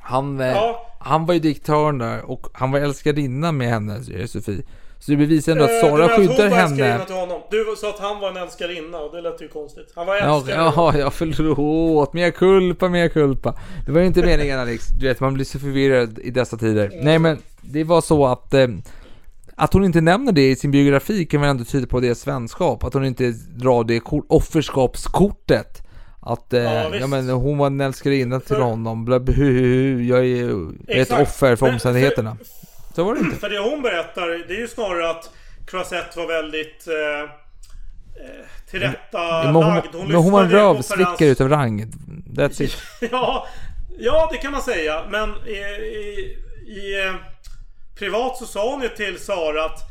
[0.00, 0.86] Han, eh, Ja.
[1.00, 4.62] han var ju direktören där och han var älskarinna med henne, Sofie.
[5.00, 7.04] Så det bevisar ändå att Eh, Sara skyddar henne.
[7.06, 7.40] till honom.
[7.50, 9.92] Du sa att han var en älskarinna och det lät ju konstigt.
[9.96, 10.72] Han var Ja, älskare.
[10.76, 12.12] ja, ja, förlåt.
[12.12, 13.54] Mea culpa, mea culpa.
[13.86, 14.86] Det var ju inte meningen Alex.
[15.00, 16.92] Du vet, man blir så förvirrad i dessa tider.
[17.02, 18.68] Nej, men det var så att eh,
[19.56, 22.84] att hon inte nämner det i sin biografi kan väl ändå tyda på deras vänskap.
[22.84, 25.82] Att hon inte drar det kort, offerskapskortet.
[26.20, 29.04] Att eh, Ja, ja, men hon var en älskarinna till För- honom.
[29.04, 31.22] Bla, hu, hu, jag är ett Exakt.
[31.22, 32.36] offer för omständigheterna.
[32.94, 33.36] Så var det inte.
[33.36, 35.30] För det hon berättar, det är ju snarare att
[35.66, 39.94] Croisette var väldigt eh, eh, tillrättalagd.
[39.94, 41.92] Hon, men hon var en rövslickare utav rang.
[42.26, 42.76] That's it.
[43.10, 43.46] ja,
[43.98, 45.04] ja, det kan man säga.
[45.10, 47.14] Men i, i, i eh,
[47.98, 49.90] privat så sa hon ju till Sara att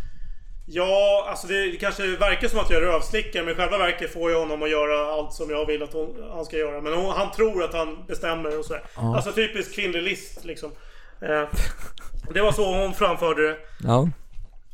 [0.72, 4.32] Ja, alltså det kanske verkar som att jag är rövslickare men i själva verket får
[4.32, 6.82] jag honom att göra allt som jag vill att hon, han ska göra.
[6.82, 8.84] Men hon, han tror att han bestämmer och sådär.
[8.96, 9.16] Ja.
[9.16, 10.72] Alltså typisk kvinnlig list liksom.
[11.22, 11.44] Eh,
[12.34, 13.58] det var så hon framförde det.
[13.84, 14.10] Ja.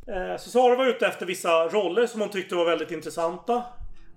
[0.08, 3.64] Eh, Så Sara var ute efter vissa roller som hon tyckte var väldigt intressanta.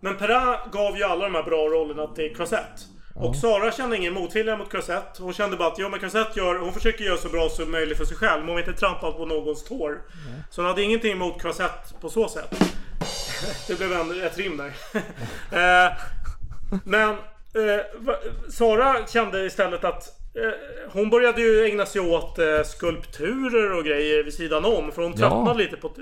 [0.01, 2.82] Men Perrin gav ju alla de här bra rollerna till Croisette.
[3.14, 5.22] Och Sara kände ingen motvilja mot Croisette.
[5.22, 7.99] Hon kände bara att jo, men Croisette gör, hon försöker göra så bra som möjligt
[7.99, 8.39] för sig själv.
[8.41, 10.03] Men hon vill inte trampa på någons tår.
[10.51, 12.55] Så hon hade ingenting emot Croisette på så sätt.
[13.68, 14.72] Det blev ändå ett rim där.
[15.86, 15.93] Eh,
[16.84, 17.80] Men eh,
[18.53, 20.18] Sara kände istället att
[20.93, 24.93] hon började ju ägna sig åt eh, skulpturer och grejer vid sidan om.
[24.93, 25.18] För hon Ja.
[25.30, 25.95] tröttnade lite på eh,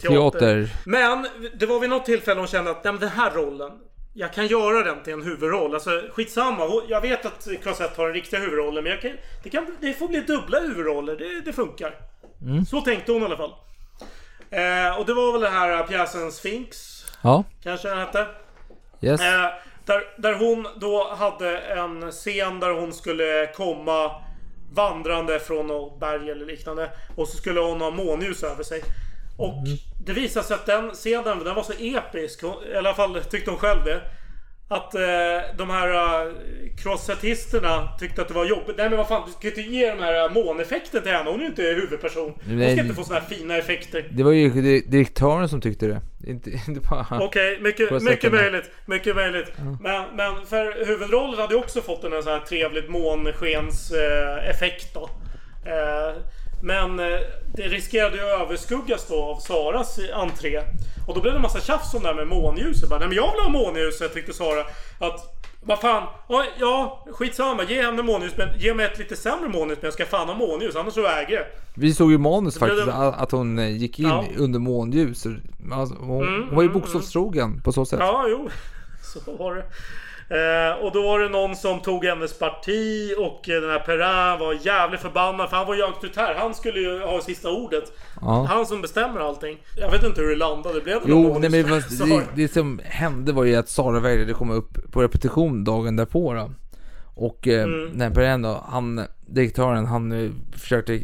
[0.00, 0.30] teater.
[0.30, 0.68] Teater.
[0.86, 3.72] Men det var vid något tillfälle hon kände att Nej, den här rollen
[4.18, 5.74] jag kan göra den till en huvudroll.
[5.74, 6.82] Alltså skitsamma.
[6.88, 8.84] Jag vet att Croisette har den riktiga huvudrollen.
[8.84, 9.12] Men kan,
[9.42, 11.16] det, kan, det får bli dubbla huvudroller.
[11.16, 11.94] Det, det funkar.
[12.42, 12.64] Mm.
[12.64, 13.52] Så tänkte hon i alla fall.
[14.50, 16.76] Eh, och det var väl den här pjäsen Sphinx.
[17.22, 17.44] Ja.
[17.62, 18.26] Kanske den hette.
[19.00, 19.20] Yes.
[19.20, 19.46] Eh,
[19.86, 24.22] där, där hon då hade en scen där hon skulle komma
[24.72, 26.90] vandrande från något berg eller liknande.
[27.16, 28.82] Och så skulle hon ha månljus över sig.
[29.38, 29.54] Och
[30.06, 32.42] det visade sig att den scenen den var så episk.
[32.42, 34.00] Hon, I alla fall tyckte hon själv det.
[34.68, 35.00] Att eh,
[35.58, 35.88] de här
[36.26, 36.32] uh,
[36.76, 38.74] crossettisterna tyckte att det var jobbigt.
[38.76, 41.30] Nej men vad fan, du ska inte ge de här uh, måneffekten till henne.
[41.30, 42.32] Hon är ju inte huvudperson.
[42.46, 44.08] Hon ska inte få såna här fina effekter.
[44.10, 46.00] Det var ju di- direktören som tyckte det.
[46.26, 47.06] Inte, inte bara...
[47.20, 48.10] Okej, mycket, Crossetterna.
[48.10, 48.70] mycket möjligt.
[48.86, 49.52] Mycket möjligt.
[49.80, 55.10] Men, men för huvudrollen hade ju också fått en sån här trevligt månskens eh, då.
[55.66, 56.14] Eh,
[56.62, 57.18] men eh,
[57.56, 60.60] det riskerade ju att överskuggas då av Saras entré.
[61.08, 62.88] Och då blev det en massa tjafs om det här med månljuset.
[62.88, 64.60] Bara, Nej men jag vill ha månljuset tyckte Sara.
[65.00, 65.32] Att
[65.62, 69.78] vad fan, oj, ja skitsamma ge henne månljus men ge mig ett lite sämre månljus
[69.82, 71.44] men jag ska fan ha månljus annars så vägrar jag.
[71.74, 74.24] Vi såg ju manus faktiskt, det- att hon eh, gick in Ja.
[74.38, 75.26] under månljus.
[75.72, 77.98] Alltså, hon, Mm, hon var ju mm, bokstavstrogen på så sätt.
[78.02, 78.48] Ja, jo.
[79.02, 79.64] Så var det.
[80.28, 84.40] Eh, och då var det någon som tog hennes parti och eh, den här Perrin
[84.40, 86.34] var jävligt förbannad för han var ju auktoritär.
[86.38, 87.92] Han skulle ju ha sista ordet.
[88.20, 88.46] Ja.
[88.50, 89.58] Han som bestämmer allting.
[89.76, 90.80] Jag vet inte hur det landade.
[90.80, 94.54] Blev det Jo, nej, men det, det, som hände var ju att Sara vägrade komma
[94.54, 96.50] upp på repetition dagen därpå då.
[97.14, 97.90] Och eh, Mm.
[97.92, 101.00] när Perrin då, han, direktören, han försökte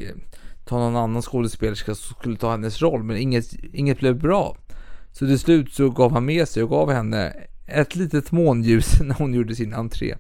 [0.65, 4.57] ta någon annan skådespelerska som skulle ta hennes roll, men inget, inget blev bra.
[5.13, 7.33] Så till slut så gav han med sig och gav henne
[7.67, 10.15] ett litet månljus när hon gjorde sin entré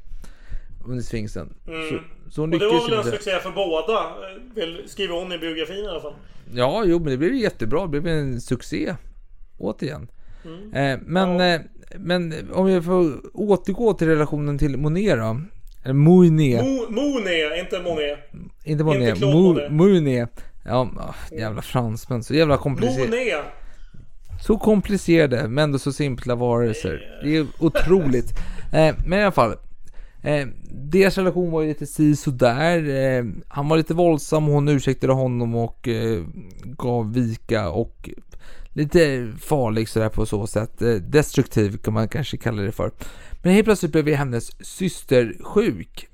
[0.84, 1.54] under Sphinxen.
[1.68, 1.88] Mm.
[1.88, 1.98] Så,
[2.30, 4.14] så Och det var väl en succé för båda.
[4.54, 6.14] Vill, skriver hon i biografin i alla fall.
[6.54, 7.86] Ja, jo, men det blev jättebra.
[7.86, 8.94] Det blev en succé.
[9.58, 10.08] Återigen.
[10.44, 10.72] Mm.
[10.74, 11.60] Eh, men, eh,
[11.96, 15.40] men om jag får återgå till relationen till Monet då.
[15.84, 16.64] Eller Monet.
[16.64, 18.18] Mo, Monet, inte Monet.
[18.64, 19.16] Inte Monet.
[19.16, 19.72] inte Mo- Monet.
[19.72, 20.44] Monet.
[20.64, 22.22] Ja, ah, jävla fransmän.
[22.22, 23.10] Så jävla komplicerat.
[23.10, 23.44] Monet.
[24.42, 27.20] Så komplicerade men ändå så simpla varelser.
[27.24, 28.32] Det är otroligt.
[28.74, 29.54] Eh, men i alla fall.
[30.22, 32.88] Eh, deras relation var ju lite si sådär.
[32.88, 36.22] Eh, han var lite våldsam hon ursäktade honom och eh,
[36.64, 38.10] gav vika och
[38.72, 40.82] lite farlig sådär på så sätt.
[40.82, 42.90] Eh, destruktiv kan man kanske kalla det för.
[43.42, 46.08] Men helt plötsligt blev hennes syster sjuk.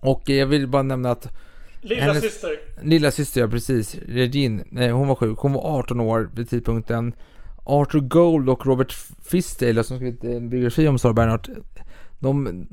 [0.00, 1.28] Och eh, jag vill bara nämna att
[1.82, 2.50] Lilla hennes- syster.
[2.82, 3.94] Lilla syster, ja precis.
[4.08, 4.64] Regine.
[4.70, 5.38] Nej, hon var sjuk.
[5.38, 7.12] Hon var 18 år vid tidpunkten.
[7.64, 8.92] Arthur Gold och Robert
[9.22, 11.48] Fistale som skrivit en biografi om Sara Bernhardt.
[12.18, 12.66] De,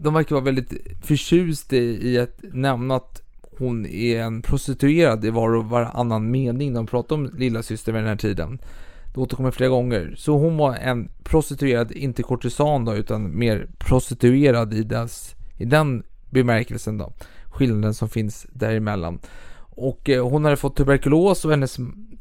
[0.00, 0.72] de verkar vara väldigt
[1.02, 3.22] förtjusta i, i att nämna att
[3.58, 7.92] hon är en prostituerad i var och varannan mening när de pratar om lilla syster
[7.92, 8.58] vid den här tiden.
[9.14, 10.14] Det återkommer flera gånger.
[10.16, 16.02] Så hon var en prostituerad, inte kortisan då, utan mer prostituerad i, dess, i den
[16.30, 17.12] bemärkelsen då.
[17.44, 19.18] Skillnaden som finns däremellan.
[19.76, 21.76] Och eh, hon hade fått tuberkulos och hennes,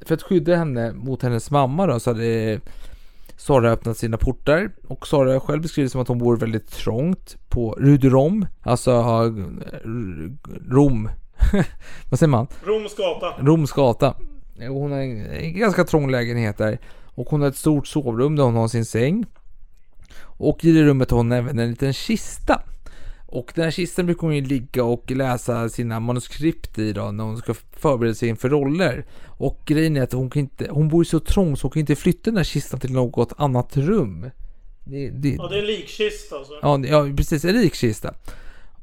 [0.06, 2.60] för att skydda henne mot hennes mamma då så hade
[3.38, 7.72] Sara öppnat sina portar och Sara själv beskriver som att hon bor väldigt trångt på
[7.80, 9.32] Rue alltså eh,
[10.70, 11.10] Rom,
[12.10, 12.48] vad säger man?
[12.64, 13.34] Roms gata.
[13.42, 14.14] Roms gata.
[14.60, 16.80] Hon har en ganska trång lägenhet där.
[17.16, 19.26] Och hon har ett stort sovrum där hon har sin säng.
[20.20, 22.62] Och i det rummet har hon även en liten kista.
[23.36, 27.24] Och den här kistan brukar hon ju ligga och läsa sina manuskript i då när
[27.24, 29.06] hon ska förbereda sig inför roller.
[29.26, 31.80] Och grejen är att hon kan inte, hon bor ju så trångt så hon kan
[31.80, 34.30] inte flytta den här kistan till något annat rum.
[34.84, 36.54] Det, det, Ja, det är en likkista alltså.
[36.62, 37.46] Ja, ja precis.
[37.46, 38.14] En likkista.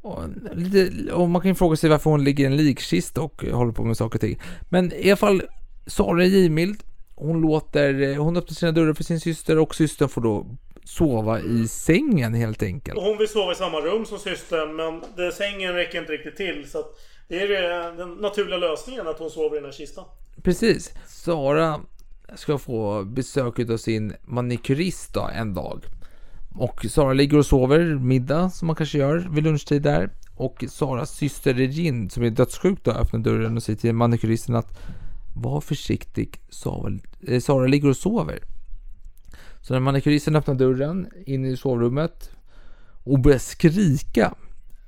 [0.00, 0.22] Och,
[0.54, 3.72] lite, och man kan ju fråga sig varför hon ligger i en likkista och håller
[3.72, 4.40] på med saker och ting.
[4.68, 5.42] Men i alla fall,
[5.86, 6.82] Sara är givmild.
[7.14, 10.46] Hon låter, hon öppnar sina dörrar för sin syster och systern får då
[10.84, 12.98] sova i sängen helt enkelt.
[12.98, 16.36] Och hon vill sova i samma rum som systern men det, sängen räcker inte riktigt
[16.36, 16.70] till.
[16.70, 20.04] Så att det är den naturliga lösningen att hon sover i den här kistan.
[20.42, 20.94] Precis.
[21.06, 21.80] Sara
[22.34, 25.84] ska få besök av sin manikyrist då, en dag.
[26.54, 30.10] Och Sara ligger och sover middag som man kanske gör vid lunchtid där.
[30.36, 34.78] Och Saras syster Regine som är dödssjuk då öppnar dörren och säger till manikyristen att
[35.34, 38.42] var försiktig, Sara, eh, Sara ligger och sover.
[39.62, 42.30] Så när manikyristen öppnar dörren in i sovrummet
[43.04, 44.34] och börjar skrika.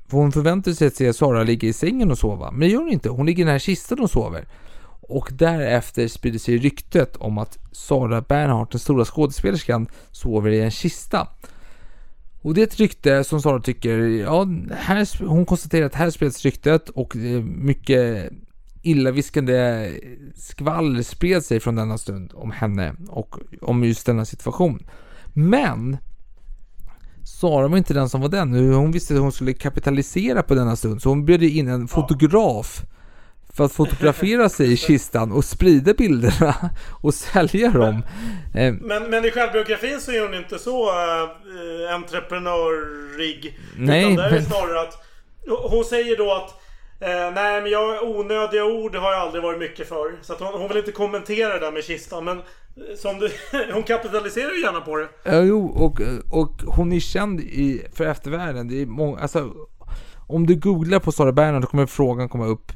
[0.09, 2.51] För hon förväntar sig att se Sara ligga i sängen och sova.
[2.51, 3.09] Men det gör hon inte.
[3.09, 4.47] Hon ligger i den här kistan och sover.
[5.01, 10.71] Och därefter sprider sig ryktet om att Sara Bernhardt, den stora skådespelerskan, sover i en
[10.71, 11.29] kista.
[12.43, 14.47] Och det är ett rykte som Sara tycker, ja,
[14.77, 18.33] här, hon konstaterar att här spreds ryktet och eh, mycket
[18.85, 19.91] illaviskande
[20.37, 24.87] skvaller spred sig från denna stund om henne och om just denna situation.
[25.33, 25.97] Men
[27.25, 28.75] Sara var inte den som var den.
[28.75, 32.83] Hon visste att hon skulle kapitalisera på denna stund så hon bjöd in en fotograf
[33.53, 38.03] för att fotografera sig i kistan och sprida bilderna och sälja dem.
[38.55, 43.59] Eh, Men, men i självbiografin så är hon inte så äh, entreprenörig.
[43.77, 44.95] Nej, utan där är det snarare att
[45.71, 46.64] hon säger då att
[47.05, 50.19] eh, nej men jag, onödiga ord har jag aldrig varit mycket för.
[50.23, 52.25] Så att hon, hon vill inte kommentera det där med kistan.
[52.25, 52.43] Men eh,
[52.97, 53.31] som du,
[53.73, 55.09] hon kapitaliserar ju gärna på det.
[55.25, 56.01] Ja, jo, och,
[56.31, 58.69] och hon är känd i, för eftervärlden.
[58.69, 59.53] Det är många, alltså,
[60.27, 62.73] om du googlar på Sara Bernhardt då kommer frågan komma upp.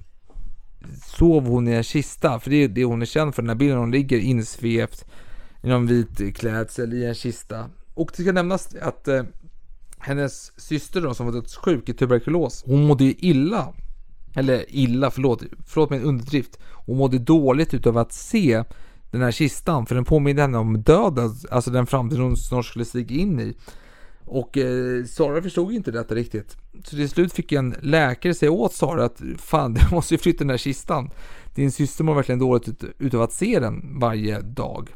[1.04, 2.40] Sov hon i en kista?
[2.40, 3.42] För det är det hon är känd för.
[3.42, 5.04] Den här bilden hon ligger insvept
[5.62, 7.70] i någon vit klädsel i en kista.
[7.94, 9.22] Och det ska nämnas att eh,
[9.98, 12.64] hennes syster då som var dödssjuk i tuberkulos.
[12.66, 13.74] Hon mådde ju illa.
[14.34, 15.42] Eller illa, förlåt.
[15.66, 16.58] Förlåt min underdrift.
[16.86, 18.64] Hon mådde dåligt utav att se
[19.10, 19.86] den här kistan.
[19.86, 21.34] För den påminner henne om döden.
[21.50, 23.56] Alltså den framtid hon snart skulle stiga in i.
[24.24, 26.56] Och eh, Sara förstod inte detta riktigt.
[26.84, 30.38] Så till slut fick en läkare säga åt Sara att fan, du måste ju flytta
[30.38, 31.10] den här kistan.
[31.54, 34.88] Din syster mår verkligen dåligt ut, utav att se den varje dag.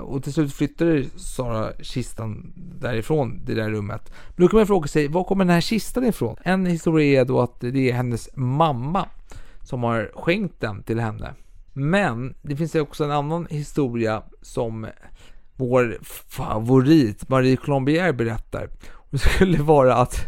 [0.00, 4.12] Och till slut flyttade Sara kistan därifrån, det där rummet.
[4.36, 6.36] Men då kan man fråga sig, var kommer den här kistan ifrån?
[6.42, 9.08] En historia är då att det är hennes mamma
[9.62, 11.34] som har skänkt den till henne.
[11.72, 14.86] Men det finns också en annan historia som
[15.56, 18.68] vår favorit Marie Colombier berättar.
[18.92, 20.26] Och det skulle vara att,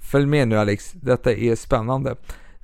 [0.00, 2.16] följ med nu Alex, detta är spännande.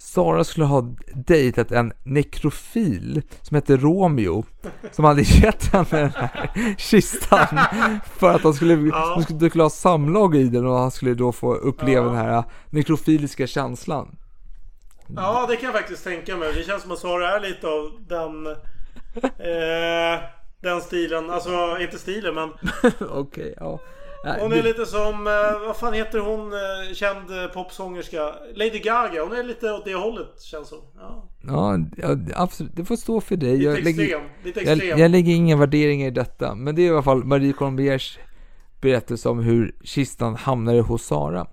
[0.03, 4.45] Sara skulle ha dejtat en nekrofil som hette Romeo
[4.93, 7.47] som hade gett henne den här kistan
[8.19, 11.15] för att de skulle, de skulle, de skulle ha samlag i den och han skulle
[11.15, 14.17] då få uppleva den här nekrofiliska känslan.
[15.17, 16.53] Ja, det kan jag faktiskt tänka mig.
[16.55, 18.47] Det känns som att Sara är lite av den...
[19.23, 20.21] Eh,
[20.63, 21.31] den stilen.
[21.31, 22.51] Alltså, inte stilen men...
[23.11, 23.81] Okej, ja.
[24.25, 28.35] Hon är lite som, eh, vad fan heter hon, eh, känd eh, popsångerska?
[28.55, 29.23] Lady Gaga.
[29.25, 30.79] Hon är lite åt det hållet känns som.
[30.97, 31.29] Ja.
[31.47, 31.79] Ja,
[32.35, 32.73] absolut.
[32.77, 33.57] Det får stå för dig.
[33.57, 34.99] Lite Jag lägger, extrem, lite jag, extrem.
[34.99, 36.55] jag lägger inga värderingar i detta.
[36.55, 38.19] Men det är i alla fall Marie Colombiers
[38.81, 41.47] berättelse om hur kistan hamnade hos Sara.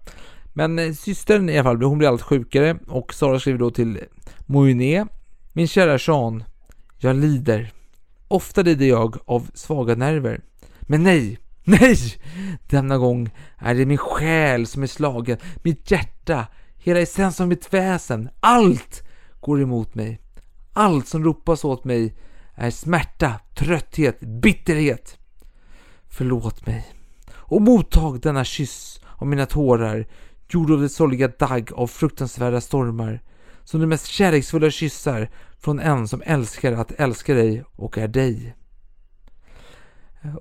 [0.53, 3.99] Men systern i alla fall, hon blir allt sjukare och Sara skriver då till
[4.45, 5.05] Moiné.
[5.53, 6.43] Min kära Jean,
[6.97, 7.72] jag lider.
[8.28, 10.41] Ofta lider jag av svaga nerver.
[10.82, 11.39] Men nej,
[11.80, 11.97] nej!
[12.70, 16.47] Denna gång är det min själ som är slagen, mitt hjärta,
[16.78, 19.03] hela essensen av mitt väsen, allt
[19.39, 20.22] går emot mig.
[20.74, 22.15] Allt som ropas åt mig
[22.55, 25.18] är smärta, trötthet, bitterhet.
[26.09, 26.93] Förlåt mig
[27.32, 30.07] och mottag denna kyss av mina tårar,
[30.49, 33.22] gjord av det sorgliga dagg av fruktansvärda stormar,
[33.63, 38.55] som de mest kärleksfulla kyssar från en som älskar att älska dig och är dig.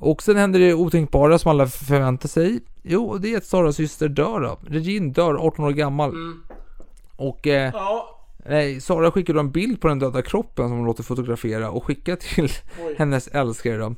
[0.01, 2.61] Och sen händer det otänkbara som alla förväntar sig.
[2.83, 4.59] Jo, det är att Saras syster dör då.
[4.69, 6.15] Regine dör 18 år gammal.
[7.17, 8.19] Och eh, Ja,
[8.49, 11.85] nej, Sara skickar då en bild på den döda kroppen som hon låter fotografera och
[11.85, 12.49] skickar till
[12.87, 12.95] Oj.
[12.99, 13.95] hennes älskare då.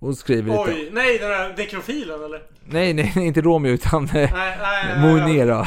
[0.00, 0.78] Och skriver lite.
[0.80, 0.88] oj.
[0.92, 2.42] Nej, den där nekrofilen eller?
[2.64, 4.56] Nej, nej, inte Romeo utan eh, Nej, nej,
[4.96, 5.64] nej, Moiné då.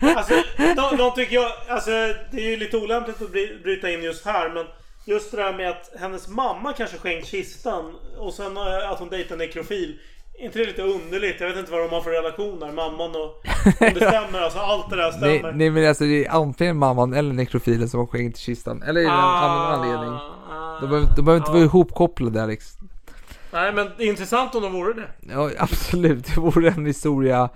[0.00, 0.34] Alltså,
[0.76, 1.90] de, de tycker jag, alltså
[2.30, 4.66] det är ju lite olämpligt att bry- bryta in just här men
[5.08, 9.08] Just det där med att hennes mamma kanske skänkt kistan och sen eh, att hon
[9.08, 9.98] dejtar en nekrofil.
[10.38, 11.40] Är inte det lite underligt?
[11.40, 13.22] Jag vet inte vad de har för relation där, mamman och...
[13.80, 15.52] Om det stämmer, alltså allt det där nej, stämmer.
[15.52, 18.82] nej, men alltså det är antingen mamman eller nekrofilen som har skänkt kistan.
[18.82, 20.18] Eller är det en Ah, annan anledning.
[20.80, 22.76] De behöver, de behöver inte vara ihopkopplade Alex.
[23.52, 25.08] Nej men intressant om de vore det.
[25.32, 26.26] Ja, absolut.
[26.34, 27.48] Det vore en historia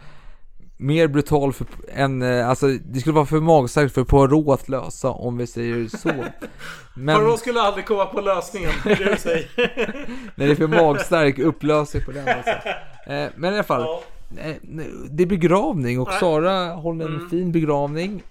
[0.83, 5.11] mer brutal för, än, eh, alltså det skulle vara för magstarkt för Poirot att lösa
[5.11, 6.13] om vi säger så.
[6.95, 9.49] Men Poirot skulle aldrig komma på lösningen, det du säger.
[10.35, 12.51] när det är för magstark upplösning på den alltså.
[13.07, 13.83] eh, Men i alla fall.
[14.39, 14.55] eh,
[15.11, 16.21] Det är begravning och Nej.
[16.21, 17.31] Sara håller en Mm.
[17.31, 18.23] fin begravning.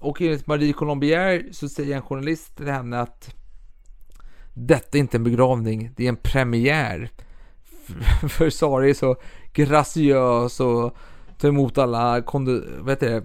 [0.00, 3.34] Och enligt Marie Colombier så säger en journalist till henne att
[4.54, 7.10] detta är inte en begravning, det är en premiär.
[7.86, 9.16] För, för Sara är så
[9.52, 10.96] graciös och
[11.40, 13.16] tar emot alla kondo, vad heter det?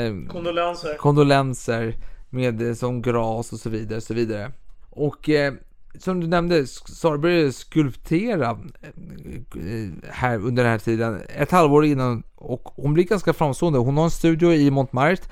[0.00, 0.96] Eh, Kondolenser.
[0.96, 1.94] kondolenser
[2.30, 4.52] med eh, som gras och så vidare, så vidare.
[4.90, 5.54] Och eh,
[5.98, 8.50] som du nämnde, Sara började skulptera
[8.82, 13.78] eh, här under den här tiden, ett halvår innan, och hon blir ganska framstående.
[13.78, 15.24] Hon har en studio i Montmartre,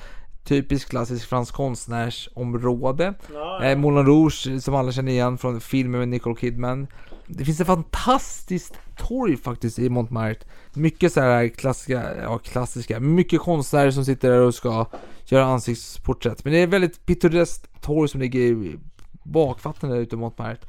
[0.44, 3.14] typiskt klassisk fransk konstnärsområde.
[3.34, 6.86] Ja, Eh, Moulin Rouge som alla känner igen från filmen med Nicole Kidman.
[7.26, 10.48] Det finns ett fantastiskt torg faktiskt i Montmartre.
[10.74, 14.86] Mycket så här klassiska, ja klassiska, mycket konstnärer som sitter där och ska
[15.24, 16.44] göra ansiktsporträtt.
[16.44, 18.76] Men det är ett väldigt pittoreskt torg som ligger i
[19.22, 20.68] bakfatten där ute i Montmartre.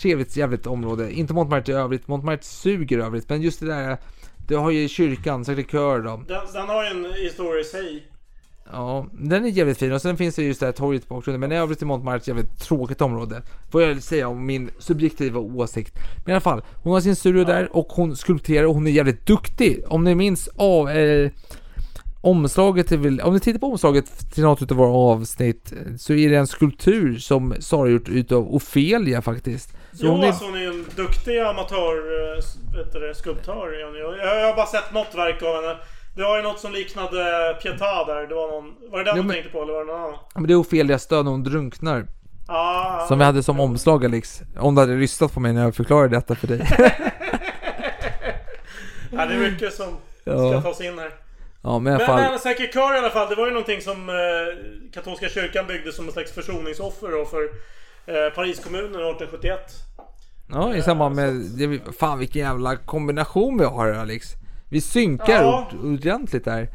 [0.00, 1.12] Trevligt jävligt område.
[1.12, 3.28] Inte Montmartre i övrigt, Montmartre suger i övrigt.
[3.28, 3.98] Men just det där,
[4.48, 6.16] det har ju kyrkan, Sacré-Cœur då.
[6.28, 8.09] Den, den har ju en historia i sig.
[8.72, 11.40] Ja, den är jävligt fin och sen finns det just det här torget på bakgrunden
[11.40, 13.42] men i övrigt är Montmartre ett jävligt tråkigt område.
[13.72, 15.94] Får jag säga om min subjektiva åsikt.
[16.24, 18.90] Men i alla fall, hon har sin studio där och hon skulpterar och hon är
[18.90, 19.84] jävligt duktig.
[19.88, 21.30] Om ni minns av eh,
[22.20, 26.36] omslaget väl, om ni tittar på omslaget till något utav våra avsnitt så är det
[26.36, 29.70] en skulptur som Sara gjort utav Ofelia faktiskt.
[29.70, 33.80] Så Jo, hon är, alltså hon är en duktig amatör, eh, vet du skulptör.
[33.80, 35.76] Jag, jag har bara sett något verk av henne.
[36.14, 38.26] Det var ju något som liknade Pietà där.
[38.26, 38.74] Det var någon...
[38.90, 40.18] Var det den du men- tänkte på eller var det någon annan?
[40.34, 42.06] men det är Ofelias död när hon drunknar.
[42.46, 44.42] Ah, Som vi hade som omslag Alex.
[44.58, 46.68] Om du hade lyssnat på mig när jag förklarade detta för dig.
[49.12, 49.86] Ja, det är mycket som
[50.24, 50.50] Ja.
[50.50, 51.10] ska tas in här.
[51.62, 52.20] ja men Men, fall.
[52.20, 53.28] men säkert kör i alla fall.
[53.28, 54.14] Det var ju någonting som eh,
[54.94, 57.42] katolska kyrkan byggde som en slags försoningsoffer då för
[58.06, 59.60] eh, Pariskommunen 1871.
[60.52, 61.34] Ja, i samband med...
[61.34, 64.34] Det, fan vilken jävla kombination vi har Alex.
[64.70, 65.68] Vi synkar Ja.
[65.72, 66.68] ord- ordentligt där.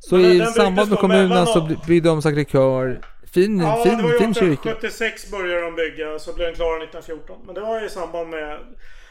[0.00, 2.98] Så i samband med kommunen så by- byggde de Sacré-Cœur.
[3.32, 4.70] Fin, Ja, fin, det var ju fin kyrka.
[4.70, 7.36] 1876 började de bygga, så blev den klar 1914.
[7.46, 8.58] Men det var ju i samband med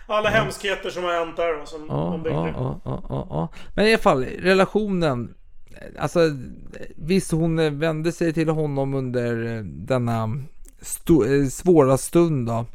[0.08, 2.38] alla hemskheter som har hänt där då, som Ja, de byggde.
[2.38, 3.50] ja, ja, ja, ja, ja.
[3.76, 5.34] Men i alla fall, relationen.
[6.00, 6.20] Alltså,
[6.96, 10.28] visst hon vände sig till honom under denna
[10.82, 12.66] sto- eh, svåra stund då.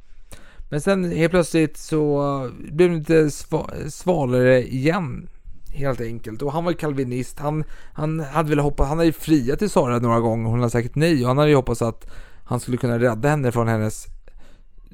[0.70, 5.28] Men sen helt plötsligt så blev det lite sva- svalare igen.
[5.72, 6.42] Helt enkelt.
[6.42, 7.38] Och han var kalvinist.
[7.38, 10.50] Han, han hade väl hoppa, han hade ju friat till Sara några gånger.
[10.50, 12.10] Hon hade sagt nej och han hade ju hoppats att
[12.44, 14.06] han skulle kunna rädda henne från hennes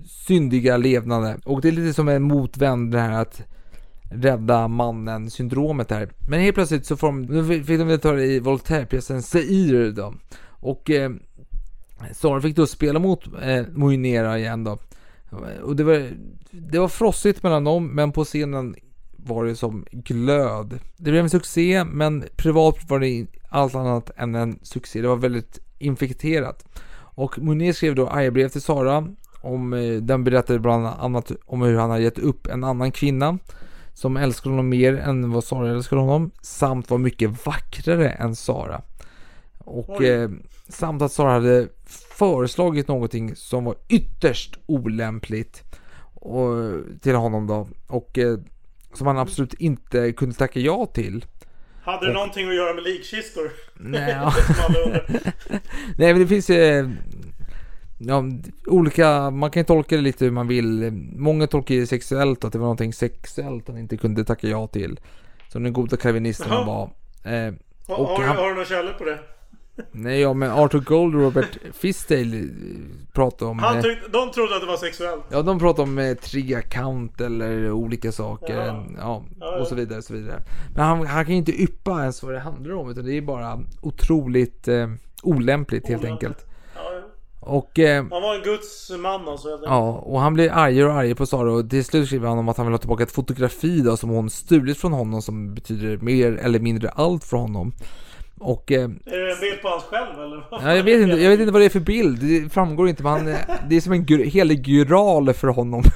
[0.06, 1.38] syndiga levnade.
[1.44, 3.42] Och det är lite som en motvänd det här att
[4.10, 6.08] rädda mannen syndromet här.
[6.28, 10.14] Men helt plötsligt så får de, nu fick de ta det i Voltaire-pjäsen Seir då.
[10.48, 11.10] Och eh,
[12.12, 14.78] Sara fick då spela mot eh, Moinera igen då.
[15.62, 16.10] Och det var,
[16.50, 18.76] det var frossigt mellan dem, men på scenen
[19.26, 20.78] var det som glöd.
[20.96, 25.00] Det blev en succé, men privat var det allt annat än en succé.
[25.00, 26.64] Det var väldigt infekterat.
[26.98, 29.08] Och Monet skrev då arga till Sara.
[29.40, 33.38] Om, eh, den berättade bland annat om hur han hade gett upp en annan kvinna
[33.94, 38.82] som älskade honom mer än vad Sara älskade honom, samt var mycket vackrare än Sara.
[39.58, 40.30] Och eh,
[40.68, 41.68] samt att Sara hade
[42.08, 45.62] föreslagit någonting som var ytterst olämpligt
[46.14, 47.68] och, till honom då.
[47.86, 48.38] Och eh,
[48.96, 51.24] som han absolut inte kunde tacka ja till.
[51.82, 53.50] Hade det någonting att göra med likkistor?
[53.74, 54.16] Nej,
[55.98, 56.88] nej men det finns eh,
[57.98, 58.24] ja,
[58.66, 60.92] olika, man kan ju tolka det lite hur man vill.
[61.16, 65.00] Många tolkar det sexuellt, att det var någonting sexuellt han inte kunde tacka ja till.
[65.48, 66.90] Som den goda kalvinisten han var.
[67.24, 67.54] Eh,
[67.86, 69.18] och har, han, har du någon kärlek på det?
[69.92, 72.44] Nej, ja men Arthur Gold och Robert Fisdale eh,
[73.12, 73.58] pratade om...
[73.58, 75.24] Han tyckte, de trodde att det var sexuellt?
[75.30, 78.56] Ja, de pratade om eh, trekant eller olika saker.
[78.56, 78.84] Ja.
[78.98, 80.42] Ja, ja, och så vidare, så vidare.
[80.74, 83.22] Men han, han kan ju inte yppa ens vad det handlar om, utan det är
[83.22, 84.88] bara otroligt eh,
[85.22, 86.46] olämpligt helt enkelt.
[87.40, 89.60] Och, eh, han var en Guds man alltså.
[89.64, 92.48] Ja, och han blir argare och argare på Sara och till slut skriver han om
[92.48, 95.96] att han vill ha tillbaka ett fotografi då som hon stulit från honom som betyder
[95.96, 97.72] mer eller mindre allt för honom.
[98.38, 100.46] Och, eh, är det en bild på hans själv eller?
[100.50, 103.02] Ja, jag, vet inte, jag vet inte vad det är för bild, det framgår inte
[103.02, 103.24] men han,
[103.68, 105.82] det är som en helig graal för honom.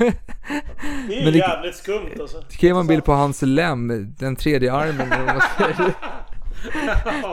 [1.08, 2.44] Det är men det, jävligt skumt alltså.
[2.50, 5.42] Det kan ju vara en bild på hans lem, den tredje armen eller vad man
[5.58, 5.94] säger.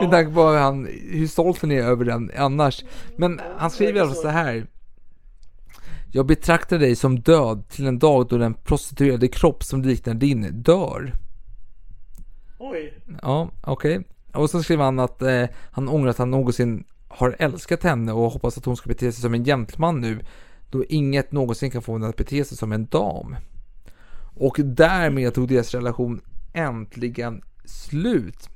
[0.00, 2.84] Med tanke på hur, han, hur stolt han är över den annars.
[3.16, 4.66] Men han skriver alltså så här.
[6.12, 10.62] Jag betraktar dig som död till en dag då den prostituerade kropp som liknar din
[10.62, 11.12] dör.
[12.58, 12.94] Oj.
[13.22, 13.98] Ja, okej.
[13.98, 14.17] Okay.
[14.38, 18.30] Och så skriver han att eh, han ångrar att han någonsin har älskat henne och
[18.30, 20.20] hoppas att hon ska bete sig som en gentleman nu.
[20.70, 23.36] Då inget någonsin kan få henne att bete sig som en dam.
[24.34, 26.20] Och därmed tog deras relation
[26.52, 28.48] äntligen slut.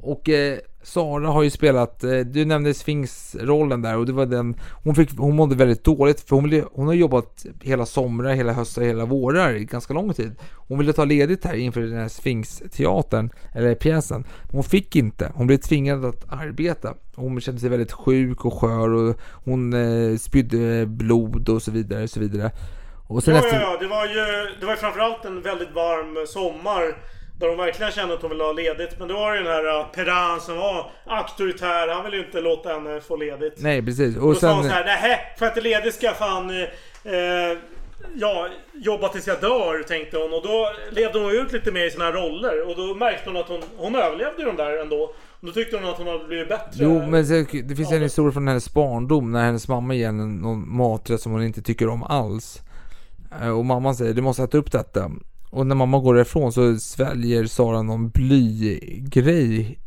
[0.00, 4.56] Och eh, Sara har ju spelat, eh, du nämnde Sphinx-rollen där och det var den,
[4.84, 8.82] hon, fick, hon mådde väldigt dåligt för hon, hon har jobbat hela somrar, hela höstar,
[8.82, 10.34] hela vårar i ganska lång tid.
[10.68, 14.24] Hon ville ta ledigt här inför den här Sphinx-teatern, eller pjäsen.
[14.50, 16.94] Hon fick inte, hon blev tvingad att arbeta.
[17.16, 22.02] Hon kände sig väldigt sjuk och skör och hon eh, spydde blod och så vidare,
[22.02, 22.50] och så vidare.
[23.08, 23.60] Och sen ja, efter...
[23.60, 26.96] ja, ja, det var ju, det var ju framförallt en väldigt varm sommar
[27.40, 28.98] där hon verkligen kände att hon ville ha ledigt.
[28.98, 31.88] Men då var det den här uh, Perrin som var auktoritär.
[31.88, 33.54] Han ville ju inte låta henne få ledigt.
[33.56, 34.16] Nej precis.
[34.16, 34.40] Och, då sen...
[34.40, 36.50] sa hon såhär, nej för att jag är ledig ska jag fan...
[37.04, 37.58] Eh,
[38.14, 40.32] ja, jobba tills jag dör tänkte hon.
[40.34, 42.68] Och då levde hon ut lite mer i sina roller.
[42.68, 44.96] Och då märkte hon att hon, hon överlevde de där ändå.
[45.40, 46.84] Och då tyckte hon att hon hade blivit bättre.
[46.84, 47.28] Jo men
[47.68, 51.32] det finns en historia från hennes barndom när hennes mamma ger henne någon maträtt som
[51.32, 52.60] hon inte tycker om alls.
[53.42, 55.10] Eh, och mamman säger du måste äta upp detta.
[55.50, 59.78] Och när mamma går därifrån så sväljer Sara någon blygrej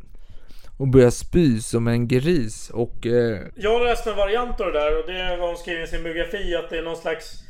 [0.79, 3.05] och börjar spy som en gris och...
[3.05, 3.39] Eh...
[3.55, 6.03] Jag läste en variant av det där och det är vad hon skriver i sin
[6.03, 7.43] biografi att det är någon slags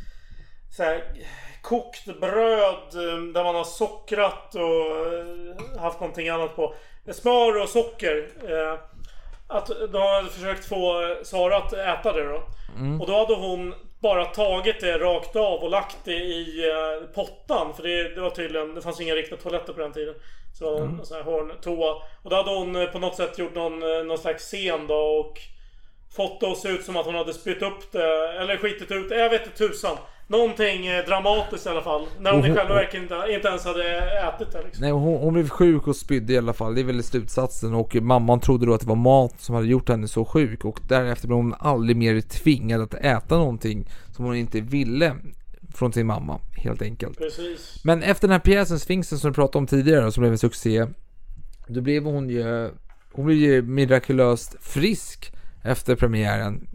[0.70, 1.04] så här,
[1.62, 6.74] kokt bröd eh, där man har sockrat och eh, haft någonting annat på.
[7.12, 8.30] Smör och socker.
[8.50, 8.80] Eh,
[9.48, 12.44] att de hade försökt få Sara att äta det då.
[12.78, 13.02] Mm.
[13.02, 13.74] Och då hade hon
[14.04, 17.74] bara tagit det rakt av och lagt det i uh, pottan.
[17.76, 20.16] För det, det, var tydligen, det fanns inga riktiga toaletter på den tiden.
[20.60, 21.06] Så mm.
[21.06, 21.94] sån här hörntoa.
[22.24, 24.96] Och då hade hon uh, på något sätt gjort någon, uh, någon slags scen då
[24.96, 25.40] och
[26.16, 28.34] fått det att se ut som att hon hade spytt upp det.
[28.40, 29.20] Eller skitit ut det.
[29.20, 29.98] Jag vet inte tusan.
[30.28, 32.06] Någonting eh, dramatiskt i alla fall.
[32.20, 34.82] När hon, i själva verket inte, inte ens hade ätit det liksom.
[34.82, 36.76] Nej, hon, hon blev sjuk och spydde i alla fall.
[36.76, 37.74] Det är väl slutsatsen.
[37.74, 40.66] Och mamman trodde då att det var mat som hade gjort henne så sjuk.
[40.66, 45.16] Och därefter blev hon aldrig mer tvingad att äta någonting som hon inte ville
[45.74, 47.18] från sin mamma, helt enkelt.
[47.18, 47.82] Precis.
[47.84, 50.88] Men efter den här pjäsen, Sfinxen som du pratade om tidigare, som blev en succé.
[51.68, 52.70] Då blev hon ju,
[53.12, 55.32] hon blev ju mirakulöst frisk
[55.64, 56.68] efter premiären.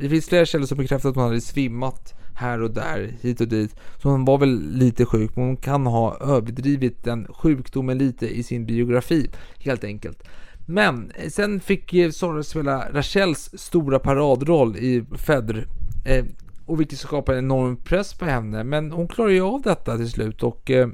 [0.00, 3.48] Det finns flera källor som bekräftar att hon hade svimmat här och där, hit och
[3.48, 3.76] dit.
[4.02, 8.42] Så hon var väl lite sjuk, men hon kan ha överdrivit den sjukdomen lite i
[8.42, 10.22] sin biografi, helt enkelt.
[10.66, 15.66] Men eh, sen fick Sara spela Rachels stora paradroll i Fedr.
[16.04, 16.24] Eh,
[16.66, 18.64] och vilket skapade en enorm press på henne.
[18.64, 20.88] Men hon klarade ju av detta till slut och eh,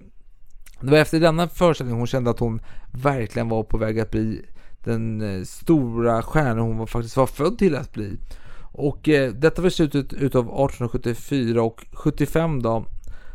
[0.81, 4.45] Det var efter denna föreställning hon kände att hon verkligen var på väg att bli
[4.85, 8.19] den eh, stora stjärna hon var, faktiskt var född till att bli.
[8.73, 12.87] Och eh, detta var slutet utav 1874 och 75 då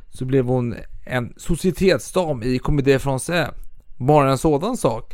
[0.09, 0.75] så blev hon
[1.05, 3.53] en societetsdam i Comédie Française.
[3.97, 5.13] Bara en sådan sak.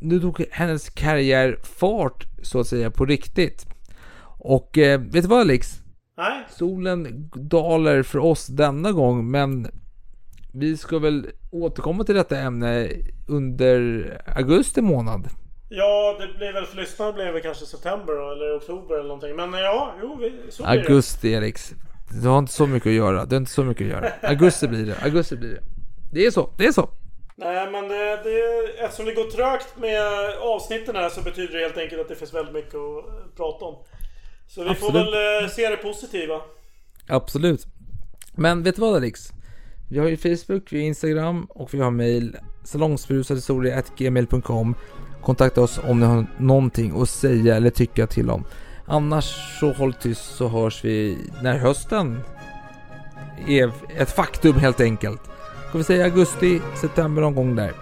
[0.00, 3.66] Nu tog hennes karriär fart så att säga på riktigt.
[4.38, 5.82] Och eh, vet du vad Alex?
[6.16, 6.46] Nej.
[6.50, 9.68] Solen dalar för oss denna gång men
[10.52, 12.88] vi ska väl återkomma till detta ämne
[13.26, 15.28] under augusti månad.
[15.68, 19.36] Ja, det blir väl för lyssnarna blir väl kanske september då, eller oktober eller någonting.
[19.36, 20.80] Men ja, jo, vi, så blir det.
[20.80, 21.74] Augusti Alex.
[22.22, 23.24] Du har inte så mycket att göra.
[23.24, 24.10] Du har inte så mycket att göra.
[24.22, 24.96] Augusti blir det.
[25.02, 25.60] Augusti blir det.
[26.12, 26.50] Det är så.
[26.56, 26.88] Det är så.
[27.36, 28.40] Nej, men det, det,
[28.78, 30.02] eftersom det går trögt med
[30.40, 33.74] avsnitten här så betyder det helt enkelt att det finns väldigt mycket att prata om.
[34.48, 35.14] Så vi får Absolut.
[35.14, 36.40] väl eh, se det positiva.
[37.08, 37.66] Absolut.
[38.36, 39.30] Men vet du vad Alex?
[39.90, 44.74] Vi har ju Facebook, vi har Instagram och vi har mail salongsberusadhistoria.gmail.com
[45.26, 48.44] Kontakta oss om ni har någonting att säga eller tycka till om.
[48.86, 49.24] Annars
[49.60, 52.20] så håll tyst så hörs vi när hösten
[53.48, 55.20] är ett faktum helt enkelt.
[55.68, 57.72] Ska vi säga augusti, september någon gång där.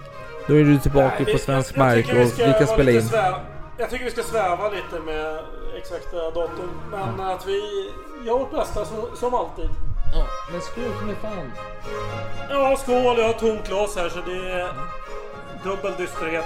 [0.48, 2.46] Då är du tillbaka Nej, vi- på svensk jag- jag mark tycker vi och ska
[2.46, 3.00] vi kan spela in.
[3.00, 3.40] sväv-
[3.78, 5.38] Jag tycker vi ska sväva lite med
[5.78, 6.68] exakta datum.
[6.90, 7.90] Men att vi
[8.26, 9.68] gör vårt bästa som, som alltid.
[10.14, 11.50] Ja, men skål för mig fan.
[12.50, 13.18] Ja, skål!
[13.18, 14.68] Jag har tomt glas här så det är
[15.64, 16.44] dubbel dysterhet.